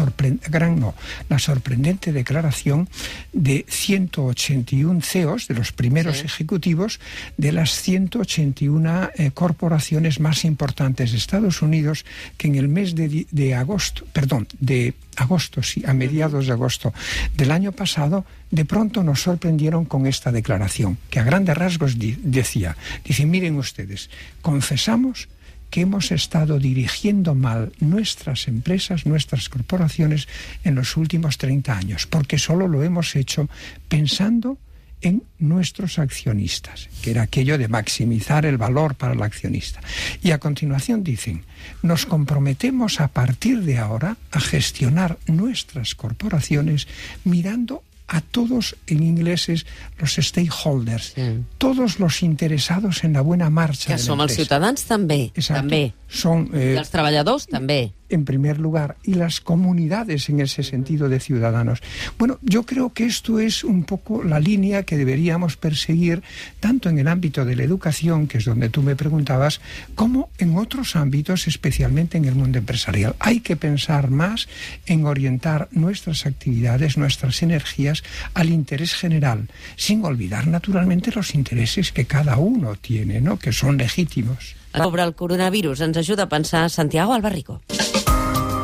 gran 0.49 0.80
no, 0.80 0.95
la 1.28 1.38
sorprendente 1.38 2.12
declaración 2.12 2.88
de 3.33 3.64
181 3.68 5.00
CEOs 5.02 5.49
de 5.49 5.54
los 5.54 5.73
primeros 5.73 6.18
Sí. 6.18 6.26
ejecutivos 6.26 7.00
de 7.37 7.52
las 7.52 7.71
181 7.83 9.11
eh, 9.16 9.30
corporaciones 9.33 10.21
más 10.21 10.45
importantes 10.45 11.12
de 11.12 11.18
Estados 11.18 11.62
Unidos 11.62 12.04
que 12.37 12.49
en 12.49 12.54
el 12.56 12.68
mes 12.68 12.95
de, 12.95 13.26
de 13.30 13.54
agosto, 13.54 14.04
perdón, 14.12 14.49
de 14.61 14.95
agosto, 15.16 15.62
sí, 15.62 15.83
a 15.87 15.95
mediados 15.95 16.47
de 16.47 16.52
agosto 16.52 16.92
del 17.37 17.50
año 17.50 17.73
pasado, 17.73 18.25
de 18.50 18.64
pronto 18.64 19.02
nos 19.02 19.23
sorprendieron 19.23 19.85
con 19.85 20.06
esta 20.06 20.30
declaración, 20.33 20.99
que 21.11 21.21
a 21.21 21.25
grandes 21.25 21.56
rasgos 21.56 21.99
di- 21.99 22.18
decía, 22.23 22.76
dice, 23.04 23.26
miren 23.26 23.56
ustedes, 23.56 24.11
confesamos 24.42 25.28
que 25.70 25.82
hemos 25.82 26.12
estado 26.12 26.58
dirigiendo 26.58 27.35
mal 27.35 27.73
nuestras 27.80 28.49
empresas, 28.49 29.06
nuestras 29.06 29.49
corporaciones 29.49 30.28
en 30.64 30.75
los 30.75 30.96
últimos 30.96 31.38
30 31.38 31.76
años, 31.76 32.06
porque 32.06 32.38
solo 32.38 32.68
lo 32.68 32.82
hemos 32.82 33.16
hecho 33.16 33.49
pensando 33.88 34.58
en 35.02 35.23
nuestros 35.38 35.99
accionistas, 35.99 36.88
que 37.02 37.11
era 37.11 37.23
aquello 37.23 37.58
de 37.58 37.68
maximizar 37.68 38.46
el 38.46 38.56
valor 38.56 38.94
para 38.94 39.12
el 39.12 39.23
accionista. 39.23 39.80
Y 40.23 40.30
a 40.30 40.38
continuación 40.38 41.04
dicen, 41.04 41.44
nos 41.82 42.06
comprometemos 42.06 43.00
a 43.00 43.08
partir 43.08 43.62
de 43.62 43.78
ahora 43.78 44.16
a 44.32 44.40
gestionar 44.40 45.18
nuestras 45.26 45.94
corporaciones 45.94 46.88
mirando 47.25 47.82
a 48.09 48.21
todos 48.21 48.77
en 48.87 49.03
ingleses 49.03 49.67
los 49.99 50.15
stakeholders, 50.15 51.13
Sí. 51.17 51.43
todos 51.59 51.99
los 51.99 52.23
interesados 52.23 53.03
en 53.05 53.15
la 53.15 53.21
buena 53.21 53.51
marcha. 53.51 53.87
Que 53.89 53.93
de 53.95 53.99
la 53.99 54.05
som 54.05 54.21
els 54.21 54.35
ciutadans 54.35 54.85
també. 54.85 55.33
Exacto. 55.35 55.63
També. 55.63 55.93
Son 56.09 56.49
eh, 56.55 56.75
I 56.75 56.79
els 56.79 56.90
treballadors 56.90 57.47
també. 57.47 57.92
En 58.09 58.25
primer 58.25 58.59
lugar, 58.59 58.97
y 59.03 59.14
las 59.14 59.40
comunidades 59.40 60.29
en 60.29 60.40
ese 60.40 60.62
sentido 60.62 61.09
de 61.09 61.21
ciudadanos. 61.21 61.81
Bueno, 62.19 62.38
yo 62.42 62.64
creo 62.64 62.92
que 62.92 63.07
esto 63.07 63.40
es 63.40 63.64
un 63.64 63.85
poco 63.85 64.23
la 64.23 64.40
línea 64.40 64.85
que 64.85 64.97
deberíamos 64.97 65.57
perseguir 65.57 66.23
tanto 66.61 66.88
en 66.88 66.99
el 66.99 67.09
ámbito 67.09 67.45
de 67.45 67.57
la 67.57 67.64
educación, 67.64 68.27
que 68.27 68.38
es 68.38 68.45
donde 68.45 68.69
tú 68.69 68.83
me 68.83 68.97
preguntabas, 68.97 69.61
como 69.95 70.31
en 70.38 70.57
otros 70.57 70.97
ámbitos, 70.97 71.47
especialmente 71.47 72.19
en 72.19 72.25
el 72.25 72.35
mundo 72.35 72.59
empresarial. 72.59 73.16
Hay 73.19 73.40
que 73.40 73.57
pensar 73.57 74.11
más 74.11 74.49
en 74.87 75.07
orientar 75.07 75.69
nuestras 75.73 76.27
actividades, 76.27 76.97
nuestras 76.97 77.42
energías 77.42 78.03
al 78.35 78.51
interés 78.51 78.95
general, 78.95 79.49
sin 79.77 80.05
olvidar 80.05 80.47
naturalmente 80.47 81.12
los 81.12 81.35
intereses 81.35 81.92
que 81.92 82.07
cada 82.07 82.37
uno 82.37 82.77
tiene, 82.77 83.21
¿no? 83.21 83.38
que 83.38 83.53
son 83.53 83.77
legítimos. 83.77 84.57
Sobre 84.75 85.03
el 85.03 85.14
coronavirus 85.14 85.81
ens 85.81 85.97
ajuda 85.97 86.25
a 86.25 86.29
pensar 86.29 86.69
Santiago 86.69 87.14
Albarrico. 87.14 87.62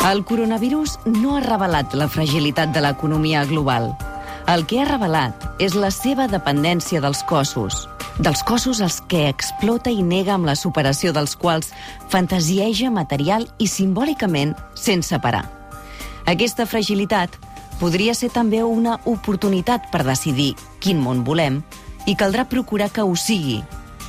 El 0.03 0.25
coronavirus 0.25 0.97
no 1.07 1.37
ha 1.37 1.41
revelat 1.45 1.93
la 1.95 2.09
fragilitat 2.11 2.73
de 2.75 2.81
l'economia 2.83 3.45
global. 3.47 3.93
El 4.51 4.65
que 4.67 4.81
ha 4.83 4.87
revelat 4.89 5.45
és 5.63 5.77
la 5.79 5.93
seva 5.95 6.25
dependència 6.27 6.99
dels 7.05 7.21
cossos, 7.31 7.85
dels 8.19 8.43
cossos 8.43 8.81
als 8.83 8.97
que 9.07 9.29
explota 9.29 9.93
i 9.95 10.03
nega 10.03 10.35
amb 10.35 10.49
la 10.49 10.57
superació 10.59 11.13
dels 11.15 11.37
quals 11.39 11.71
fantasieja 12.11 12.91
material 12.91 13.47
i 13.63 13.69
simbòlicament 13.71 14.57
sense 14.75 15.21
parar. 15.23 15.45
Aquesta 16.27 16.67
fragilitat 16.67 17.39
podria 17.79 18.17
ser 18.19 18.33
també 18.35 18.65
una 18.67 18.97
oportunitat 19.07 19.87
per 19.95 20.03
decidir 20.03 20.57
quin 20.83 20.99
món 20.99 21.23
volem 21.23 21.61
i 22.11 22.17
caldrà 22.19 22.49
procurar 22.51 22.91
que 22.91 23.07
ho 23.07 23.15
sigui. 23.15 23.61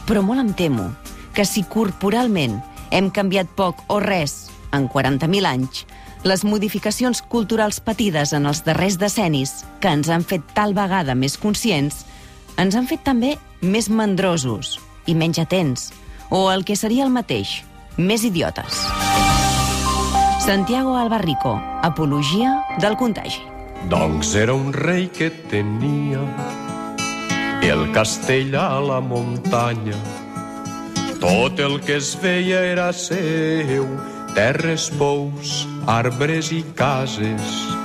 Però 0.09 0.25
molt 0.25 0.41
em 0.41 0.51
temo 0.57 0.89
que 1.37 1.45
si 1.45 1.61
corporalment 1.61 2.63
hem 2.89 3.13
canviat 3.13 3.53
poc 3.53 3.85
o 3.93 4.01
res 4.01 4.52
en 4.73 4.89
40.000 4.89 5.47
anys, 5.47 5.85
les 6.23 6.43
modificacions 6.43 7.21
culturals 7.21 7.79
patides 7.83 8.33
en 8.33 8.47
els 8.49 8.63
darrers 8.65 8.97
decennis, 8.99 9.61
que 9.79 9.91
ens 9.91 10.09
han 10.09 10.23
fet 10.27 10.43
tal 10.55 10.73
vegada 10.75 11.15
més 11.15 11.37
conscients, 11.37 12.03
ens 12.57 12.75
han 12.75 12.87
fet 12.87 13.03
també 13.05 13.35
més 13.61 13.89
mandrosos 13.89 14.77
i 15.07 15.15
menys 15.15 15.39
atents, 15.43 15.91
o 16.29 16.49
el 16.51 16.63
que 16.65 16.75
seria 16.79 17.05
el 17.05 17.13
mateix, 17.13 17.61
més 17.97 18.23
idiotes. 18.23 18.83
Santiago 20.43 20.97
Albarrico, 20.97 21.55
Apologia 21.83 22.57
del 22.79 22.97
contagi. 22.99 23.39
Doncs 23.91 24.33
era 24.39 24.55
un 24.55 24.73
rei 24.73 25.09
que 25.11 25.29
tenia 25.51 26.23
el 27.63 27.91
castell 27.95 28.55
a 28.59 28.79
la 28.83 28.99
muntanya. 28.99 29.95
Tot 31.19 31.59
el 31.63 31.79
que 31.79 31.95
es 31.95 32.11
veia 32.19 32.59
era 32.73 32.89
seu, 32.91 33.87
terres, 34.33 34.89
pous, 34.97 35.63
arbres 35.85 36.51
i 36.51 36.63
cases. 36.77 37.82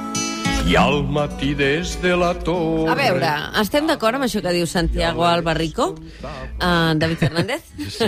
I 0.69 0.75
al 0.77 0.99
matí 1.09 1.55
des 1.57 1.95
de 2.03 2.11
la 2.19 2.35
torre... 2.45 2.91
A 2.93 2.95
veure, 2.99 3.29
estem 3.63 3.87
d'acord 3.89 4.19
amb 4.19 4.27
això 4.27 4.43
que 4.45 4.51
diu 4.53 4.67
Santiago 4.69 5.25
Albarrico? 5.25 5.95
Uh, 6.61 6.93
David 7.01 7.23
Fernández? 7.23 7.63
Sí, 7.89 8.05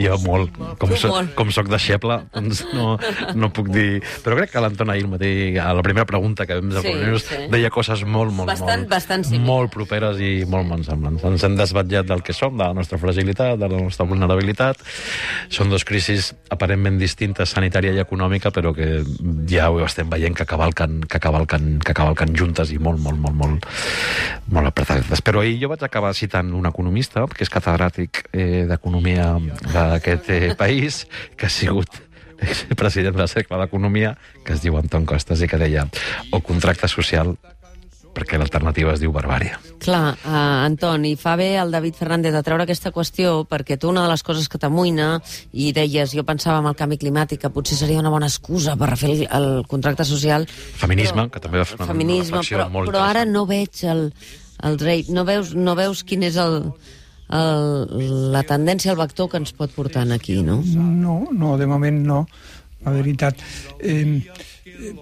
jo 0.00 0.16
molt. 0.24 0.54
Com, 0.80 0.94
soc, 0.96 1.10
molt. 1.12 1.34
com 1.36 1.50
soc 1.52 1.68
deixeble, 1.68 2.16
doncs 2.32 2.62
no, 2.72 2.94
no 3.36 3.50
puc 3.52 3.68
dir... 3.74 3.98
Però 4.24 4.38
crec 4.38 4.54
que 4.54 4.62
l'Anton 4.64 4.88
ahir 4.94 5.10
matí, 5.12 5.32
a 5.60 5.74
la 5.76 5.84
primera 5.84 6.06
pregunta 6.08 6.46
que 6.48 6.56
vam 6.56 6.70
de 6.72 6.80
Sí, 6.86 6.94
sí. 7.26 7.40
deia 7.52 7.68
coses 7.74 8.06
molt, 8.08 8.32
molt, 8.32 8.48
Bastant- 8.48 8.86
molt, 8.86 8.88
bastant 8.94 9.26
similars. 9.28 9.50
molt 9.50 9.74
properes 9.76 10.22
i 10.24 10.30
molt, 10.48 10.70
molt 10.72 10.88
semblants. 10.88 11.26
Ens 11.28 11.44
hem 11.44 11.58
desvetllat 11.60 12.08
del 12.08 12.24
que 12.24 12.32
som, 12.32 12.56
de 12.56 12.64
la 12.64 12.72
nostra 12.80 12.96
fragilitat, 13.02 13.58
de 13.60 13.68
la 13.74 13.82
nostra 13.84 14.08
vulnerabilitat. 14.08 14.80
Són 15.52 15.68
dos 15.68 15.84
crisis 15.84 16.32
aparentment 16.48 16.96
distintes, 17.02 17.52
sanitària 17.52 17.92
i 17.92 18.00
econòmica, 18.00 18.54
però 18.56 18.72
que 18.72 19.02
ja 19.52 19.68
ho 19.68 19.84
estem 19.84 20.08
veient 20.08 20.38
que 20.40 20.48
cavalquen, 20.48 21.02
que 21.04 21.20
cavalquen, 21.20 21.76
que 21.84 21.89
cavalquen 21.96 22.34
juntes 22.36 22.72
i 22.74 22.78
molt, 22.82 23.00
molt, 23.02 23.18
molt, 23.20 23.36
molt, 23.36 23.66
molt 24.50 24.70
apretades. 24.70 25.22
Però 25.24 25.42
ahir 25.42 25.58
jo 25.62 25.70
vaig 25.72 25.84
acabar 25.86 26.12
citant 26.16 26.52
un 26.56 26.68
economista, 26.70 27.26
que 27.30 27.44
és 27.46 27.52
catedràtic 27.52 28.24
eh, 28.32 28.66
d'economia 28.70 29.32
d'aquest 29.72 30.30
eh, 30.30 30.54
país, 30.58 31.04
que 31.36 31.48
ha 31.48 31.52
sigut 31.52 32.02
president 32.76 33.16
del 33.16 33.28
Cercle 33.28 33.58
d'Economia, 33.60 34.14
que 34.44 34.54
es 34.56 34.62
diu 34.64 34.78
Anton 34.80 35.06
Costas 35.08 35.42
i 35.44 35.48
que 35.50 35.60
deia 35.60 35.86
o 36.32 36.40
contracte 36.44 36.88
social 36.88 37.36
perquè 38.14 38.38
l'alternativa 38.40 38.94
es 38.94 39.00
diu 39.02 39.12
barbària. 39.14 39.58
Clar, 39.82 40.16
uh, 40.18 40.34
Anton, 40.66 41.04
i 41.08 41.14
fa 41.20 41.36
bé 41.40 41.52
el 41.60 41.72
David 41.74 41.96
Fernández 41.98 42.34
de 42.34 42.42
treure 42.46 42.66
aquesta 42.66 42.92
qüestió 42.94 43.44
perquè 43.48 43.78
tu 43.80 43.90
una 43.90 44.04
de 44.04 44.12
les 44.12 44.24
coses 44.26 44.48
que 44.50 44.60
t'amoïna 44.60 45.12
i 45.52 45.70
deies, 45.76 46.14
jo 46.16 46.24
pensava 46.28 46.60
en 46.62 46.70
el 46.70 46.76
canvi 46.78 47.00
climàtic 47.00 47.44
que 47.44 47.52
potser 47.54 47.78
seria 47.78 48.02
una 48.02 48.12
bona 48.12 48.28
excusa 48.30 48.76
per 48.80 48.92
refer 48.92 49.12
el, 49.14 49.26
el 49.40 49.50
contracte 49.70 50.06
social. 50.08 50.46
Feminisme, 50.80 51.26
però, 51.26 51.34
que 51.34 51.44
també 51.46 51.62
va 51.62 51.66
fer 51.68 51.80
una, 51.80 51.90
feminisme, 51.92 52.36
una 52.36 52.42
reflexió 52.42 52.60
però, 52.60 52.70
molt 52.76 52.92
però 52.92 53.04
ara 53.06 53.26
no 53.28 53.46
veig 53.48 53.84
el, 53.90 54.08
el 54.66 54.80
rei, 54.82 55.04
no 55.08 55.24
veus, 55.28 55.54
no 55.54 55.76
veus 55.78 56.04
quin 56.06 56.26
és 56.26 56.38
el, 56.40 56.60
el, 57.30 58.30
la 58.34 58.44
tendència, 58.46 58.92
el 58.92 59.00
vector 59.00 59.30
que 59.30 59.40
ens 59.40 59.54
pot 59.56 59.72
portar 59.74 60.06
aquí, 60.12 60.40
no? 60.42 60.60
No, 60.74 61.22
no, 61.30 61.56
de 61.58 61.68
moment 61.70 62.02
no, 62.06 62.24
la 62.84 62.94
veritat. 62.96 63.38
Eh, 63.78 64.22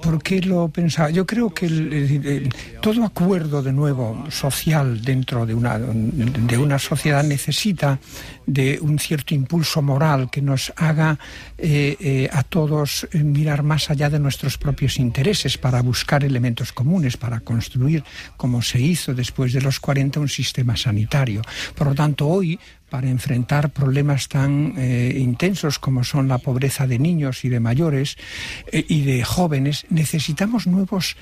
¿Por 0.02 0.22
qué 0.22 0.40
lo 0.40 0.68
pensaba? 0.68 1.10
Yo 1.10 1.26
creo 1.26 1.52
que 1.52 1.66
el, 1.66 2.52
todo 2.80 3.04
acuerdo 3.04 3.62
de 3.62 3.72
nuevo 3.72 4.24
social 4.30 5.02
dentro 5.02 5.46
de 5.46 5.54
una, 5.54 5.78
de 5.78 6.58
una 6.58 6.78
sociedad 6.78 7.22
necesita 7.22 7.98
de 8.46 8.78
un 8.80 8.98
cierto 8.98 9.34
impulso 9.34 9.82
moral 9.82 10.30
que 10.30 10.40
nos 10.40 10.72
haga 10.76 11.18
eh, 11.56 11.96
eh, 12.00 12.28
a 12.32 12.42
todos 12.42 13.06
mirar 13.12 13.62
más 13.62 13.90
allá 13.90 14.08
de 14.08 14.18
nuestros 14.18 14.56
propios 14.58 14.98
intereses 14.98 15.58
para 15.58 15.82
buscar 15.82 16.24
elementos 16.24 16.72
comunes, 16.72 17.16
para 17.16 17.40
construir, 17.40 18.02
como 18.36 18.62
se 18.62 18.80
hizo 18.80 19.14
después 19.14 19.52
de 19.52 19.60
los 19.60 19.80
40, 19.80 20.20
un 20.20 20.28
sistema 20.28 20.76
sanitario. 20.76 21.42
Por 21.74 21.88
lo 21.88 21.94
tanto, 21.94 22.26
hoy 22.26 22.58
para 22.88 23.08
enfrentar 23.08 23.70
problemas 23.70 24.28
tan 24.28 24.74
eh, 24.76 25.16
intensos 25.18 25.78
como 25.78 26.04
son 26.04 26.28
la 26.28 26.38
pobreza 26.38 26.86
de 26.86 26.98
niños 26.98 27.44
y 27.44 27.48
de 27.48 27.60
mayores 27.60 28.16
eh, 28.72 28.84
y 28.88 29.02
de 29.02 29.24
jóvenes, 29.24 29.86
necesitamos 29.90 30.66
nuevos 30.66 31.16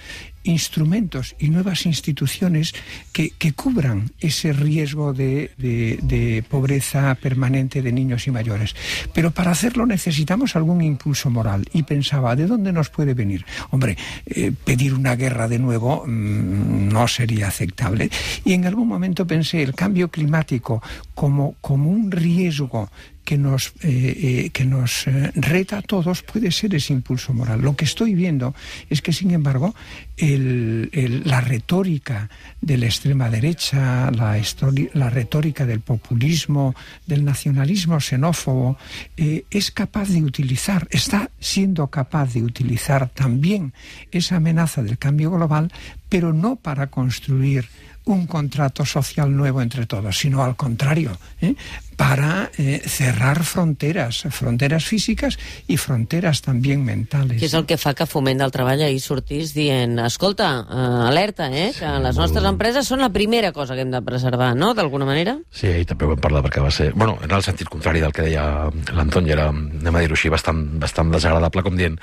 instrumentos 0.47 1.35
y 1.39 1.51
nuevas 1.51 1.87
instituciones 1.87 2.75
que, 3.13 3.31
que 3.31 3.53
cubran 3.53 4.13
ese 4.21 4.53
riesgo 4.53 5.13
de, 5.13 5.51
de, 5.57 6.45
pobreza 6.49 7.15
permanente 7.17 7.83
de 7.83 7.93
niños 7.93 8.27
y 8.27 8.31
mayores. 8.31 8.75
Pero 9.13 9.31
para 9.31 9.51
hacerlo 9.51 9.87
necesitamos 9.87 10.57
algún 10.57 10.83
impulso 10.83 11.31
moral. 11.31 11.67
Y 11.73 11.83
pensaba, 11.83 12.37
¿de 12.37 12.47
dónde 12.47 12.73
nos 12.73 12.91
puede 12.91 13.15
venir? 13.15 13.45
Hombre, 13.71 13.97
eh, 14.27 14.53
pedir 14.65 14.95
una 14.95 15.17
guerra 15.17 15.49
de 15.49 15.59
nuevo 15.59 16.05
mmm, 16.07 16.89
no 16.89 17.09
sería 17.09 17.49
aceptable. 17.49 18.11
Y 18.45 18.53
en 18.53 18.67
algún 18.67 18.89
momento 18.89 19.27
pensé 19.27 19.63
el 19.63 19.75
cambio 19.75 20.09
climático 20.09 20.83
como, 21.15 21.56
como 21.61 21.91
un 21.91 22.11
riesgo 22.11 22.91
que 23.27 23.37
nos, 23.37 23.75
eh, 23.83 24.47
eh, 24.47 24.51
que 24.51 24.65
nos 24.65 25.09
eh, 25.09 25.33
reta 25.35 25.79
a 25.79 25.83
todos 25.83 26.23
puede 26.23 26.53
ser 26.53 26.77
ese 26.77 26.93
impulso 26.93 27.35
moral. 27.35 27.61
Lo 27.61 27.75
que 27.75 27.85
estoy 27.85 28.15
viendo 28.15 28.55
es 28.89 29.03
que, 29.03 29.13
sin 29.13 29.33
embargo, 29.33 29.75
la 30.17 31.41
retórica 31.41 32.31
de 32.61 32.79
la 32.79 32.87
extrema 32.87 33.29
derecha, 33.29 34.11
la, 34.13 35.11
retórica 35.11 35.67
del 35.67 35.81
populismo, 35.81 36.75
del 37.07 37.25
nacionalismo 37.25 38.01
xenófobo, 38.01 38.79
es 39.17 39.71
capaz 39.73 40.09
de 40.09 40.23
utilizar, 40.23 40.87
está 40.91 41.31
siendo 41.41 41.89
capaz 41.89 42.33
de 42.33 42.43
utilizar 42.43 43.11
también 43.11 43.75
esa 44.13 44.37
amenaza 44.37 44.83
del 44.83 44.97
cambio 44.97 45.33
global, 45.33 45.73
pero 46.09 46.33
no 46.33 46.57
para 46.57 46.87
construir 46.87 47.69
un 48.07 48.27
contrato 48.27 48.85
social 48.85 49.35
nuevo 49.37 49.61
entre 49.61 49.87
todos, 49.87 50.17
sino 50.17 50.43
al 50.43 50.57
contrario, 50.57 51.17
¿eh? 51.41 51.55
Para 51.97 52.51
eh, 52.59 52.83
cerrar 52.85 53.43
fronteras, 53.43 54.27
fronteras 54.31 54.85
físiques 54.85 55.39
i 55.67 55.79
fronteres 55.81 56.43
també 56.45 56.77
mentals. 56.77 57.39
Que 57.41 57.49
és 57.49 57.55
el 57.57 57.65
que 57.67 57.79
fa 57.81 57.95
que 57.97 58.07
Foment 58.07 58.43
del 58.43 58.53
Treball 58.53 58.85
ahir 58.85 59.01
sortís 59.01 59.55
dient 59.57 59.97
escolta, 60.05 60.51
uh, 60.61 61.07
alerta, 61.09 61.49
eh, 61.49 61.71
que 61.73 61.81
sí, 61.81 61.89
les 62.05 62.13
molt... 62.13 62.21
nostres 62.21 62.49
empreses 62.49 62.89
són 62.93 63.01
la 63.01 63.09
primera 63.15 63.51
cosa 63.57 63.75
que 63.75 63.87
hem 63.87 63.95
de 63.95 64.03
preservar, 64.05 64.53
no?, 64.55 64.75
d'alguna 64.77 65.09
manera? 65.09 65.39
Sí, 65.51 65.71
ahir 65.73 65.89
també 65.89 66.05
ho 66.05 66.13
vam 66.13 66.21
parlar 66.21 66.45
perquè 66.45 66.61
va 66.63 66.71
ser... 66.71 66.91
Bueno, 66.93 67.17
en 67.25 67.33
el 67.33 67.45
sentit 67.47 67.73
contrari 67.73 68.05
del 68.05 68.13
que 68.13 68.29
deia 68.29 68.69
l'Anton, 68.93 69.27
i 69.27 69.35
era, 69.35 69.49
anem 69.49 69.97
a 69.97 70.05
dir-ho 70.05 70.19
així, 70.19 70.31
bastant, 70.33 70.63
bastant 70.83 71.15
desagradable, 71.15 71.65
com 71.65 71.81
dient 71.81 71.97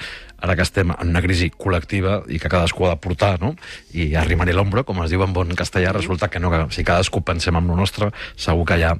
ara 0.43 0.57
que 0.57 0.65
estem 0.65 0.89
en 0.91 1.13
una 1.13 1.21
crisi 1.23 1.51
col·lectiva 1.53 2.17
i 2.27 2.41
que 2.41 2.51
cadascú 2.51 2.89
ha 2.89 2.95
de 2.95 3.01
portar, 3.03 3.35
no?, 3.45 3.53
i 3.93 4.09
arrimar-hi 4.17 4.57
l'ombra, 4.57 4.83
com 4.87 5.05
es 5.05 5.13
diu 5.13 5.21
en 5.23 5.37
bon 5.37 5.53
castellà, 5.55 5.93
resulta 5.93 6.31
que 6.33 6.41
no, 6.41 6.49
que 6.51 6.65
si 6.73 6.83
cadascú 6.83 7.21
pensem 7.21 7.55
en 7.61 7.69
lo 7.69 7.77
nostre, 7.77 8.09
segur 8.35 8.65
que 8.67 8.79
allà 8.79 8.95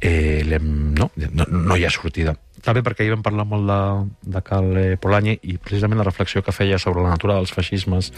eh, 0.00 0.21
no, 0.60 1.10
no, 1.16 1.46
no 1.50 1.76
hi 1.76 1.86
ha 1.86 1.92
sortida. 1.92 2.34
També 2.62 2.82
perquè 2.86 3.02
ahir 3.02 3.14
vam 3.16 3.24
parlar 3.26 3.46
molt 3.48 3.66
de, 3.66 3.78
de 4.36 4.42
Cal 4.46 4.68
eh, 4.78 4.96
Polanyi 5.02 5.34
i 5.50 5.56
precisament 5.58 5.98
la 5.98 6.06
reflexió 6.06 6.44
que 6.46 6.54
feia 6.54 6.78
sobre 6.78 7.02
la 7.02 7.14
natura 7.16 7.40
dels 7.40 7.50
feixismes 7.54 8.12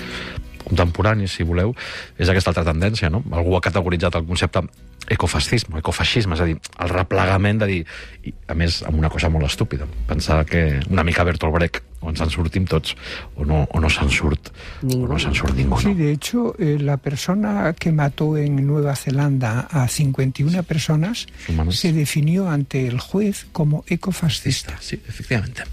contemporanis, 0.64 1.32
si 1.36 1.46
voleu, 1.48 1.72
és 2.20 2.28
aquesta 2.28 2.52
altra 2.52 2.66
tendència, 2.68 3.10
no? 3.12 3.22
Algú 3.32 3.56
ha 3.56 3.62
categoritzat 3.64 4.16
el 4.20 4.26
concepte 4.28 4.64
ecofascisme, 5.10 5.78
ecofeixisme, 5.78 6.34
és 6.34 6.40
a 6.40 6.46
dir, 6.48 6.56
el 6.80 6.92
replegament 6.92 7.60
de 7.60 7.66
dir, 7.70 7.80
i, 8.24 8.32
a 8.48 8.54
més, 8.58 8.82
amb 8.86 8.98
una 8.98 9.10
cosa 9.12 9.28
molt 9.32 9.46
estúpida, 9.46 9.86
pensar 10.08 10.44
que 10.48 10.80
una 10.90 11.04
mica 11.04 11.24
Bertolt 11.24 11.54
Brecht, 11.54 11.82
o 12.04 12.10
ens 12.12 12.20
en 12.20 12.30
sortim 12.32 12.66
tots, 12.68 12.96
o 13.36 13.46
no, 13.48 13.62
o 13.72 13.80
no 13.80 13.88
se'n 13.88 14.10
surt, 14.12 14.50
ningú. 14.82 15.06
o 15.06 15.12
no 15.14 15.18
se'n 15.18 15.34
surt 15.34 15.56
ningú. 15.56 15.80
Sí, 15.80 15.94
de 15.94 16.10
hecho, 16.12 16.54
eh, 16.58 16.76
la 16.80 16.96
persona 16.98 17.72
que 17.78 17.92
mató 17.92 18.36
en 18.36 18.66
Nueva 18.66 18.96
Zelanda 18.96 19.68
a 19.70 19.88
51 19.88 20.62
personas 20.62 21.26
Humanes. 21.48 21.78
se 21.80 21.92
definió 21.92 22.48
ante 22.50 22.86
el 22.86 23.00
juez 23.00 23.46
como 23.52 23.84
ecofascista. 23.88 24.76
Sí, 24.80 25.00
efectivamente. 25.08 25.64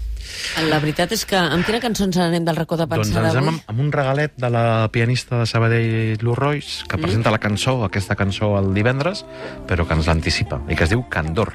La 0.68 0.78
veritat 0.82 1.12
és 1.16 1.24
que 1.28 1.38
amb 1.38 1.66
quina 1.66 1.80
cançó 1.82 2.06
ens 2.08 2.18
anem 2.20 2.44
del 2.46 2.58
racó 2.58 2.76
de 2.80 2.86
pensar 2.90 3.22
doncs 3.22 3.34
d'avui? 3.34 3.50
Doncs 3.50 3.72
amb 3.72 3.84
un 3.86 3.90
regalet 3.94 4.36
de 4.36 4.52
la 4.52 4.64
pianista 4.92 5.42
de 5.42 5.48
Sabadell, 5.50 6.22
Lou 6.22 6.36
Royce, 6.38 6.86
que 6.86 6.96
mm. 6.96 7.06
presenta 7.06 7.34
la 7.34 7.40
cançó, 7.42 7.80
aquesta 7.86 8.16
cançó, 8.18 8.54
el 8.60 8.72
divendres, 8.76 9.24
però 9.68 9.86
que 9.88 9.98
ens 9.98 10.10
l'anticipa, 10.10 10.62
i 10.68 10.78
que 10.78 10.88
es 10.88 10.94
diu 10.94 11.06
Candor. 11.12 11.54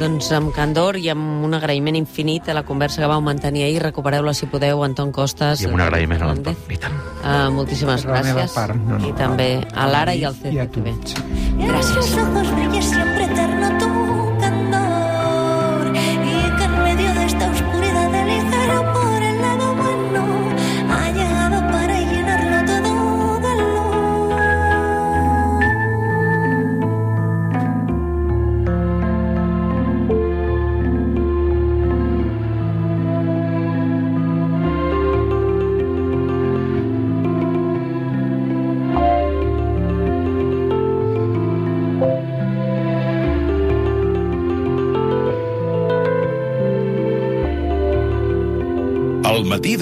Doncs 0.00 0.30
amb 0.34 0.50
candor 0.56 0.96
i 0.98 1.10
amb 1.12 1.44
un 1.44 1.52
agraïment 1.54 1.94
infinit 1.98 2.48
a 2.48 2.56
la 2.56 2.62
conversa 2.66 3.02
que 3.02 3.08
vau 3.10 3.20
mantenir 3.22 3.66
ahir. 3.66 3.82
Recupereu-la, 3.84 4.32
si 4.34 4.48
podeu, 4.50 4.82
Anton 4.86 5.12
Costas. 5.12 5.62
I 5.62 5.68
amb 5.68 5.76
un 5.76 5.84
agraïment 5.84 6.24
a 6.24 6.30
l'Anton, 6.30 6.56
i 6.72 6.78
tant. 6.80 6.96
Uh, 7.20 7.50
moltíssimes 7.54 8.06
Per 8.06 8.14
la 8.14 8.22
meva 8.24 8.40
gràcies. 8.40 8.56
part, 8.56 8.74
no, 8.74 8.98
no. 8.98 9.10
I 9.10 9.12
també 9.18 9.50
a 9.60 9.86
l'Ara 9.90 10.16
i 10.16 10.24
al. 10.24 10.34
CCTV. 10.40 10.96
Gracias. 11.60 12.16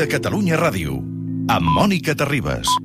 De 0.00 0.06
Catalunya 0.08 0.56
Ràdio, 0.56 0.94
amb 1.52 1.72
Mònica 1.76 2.14
Terribas. 2.16 2.79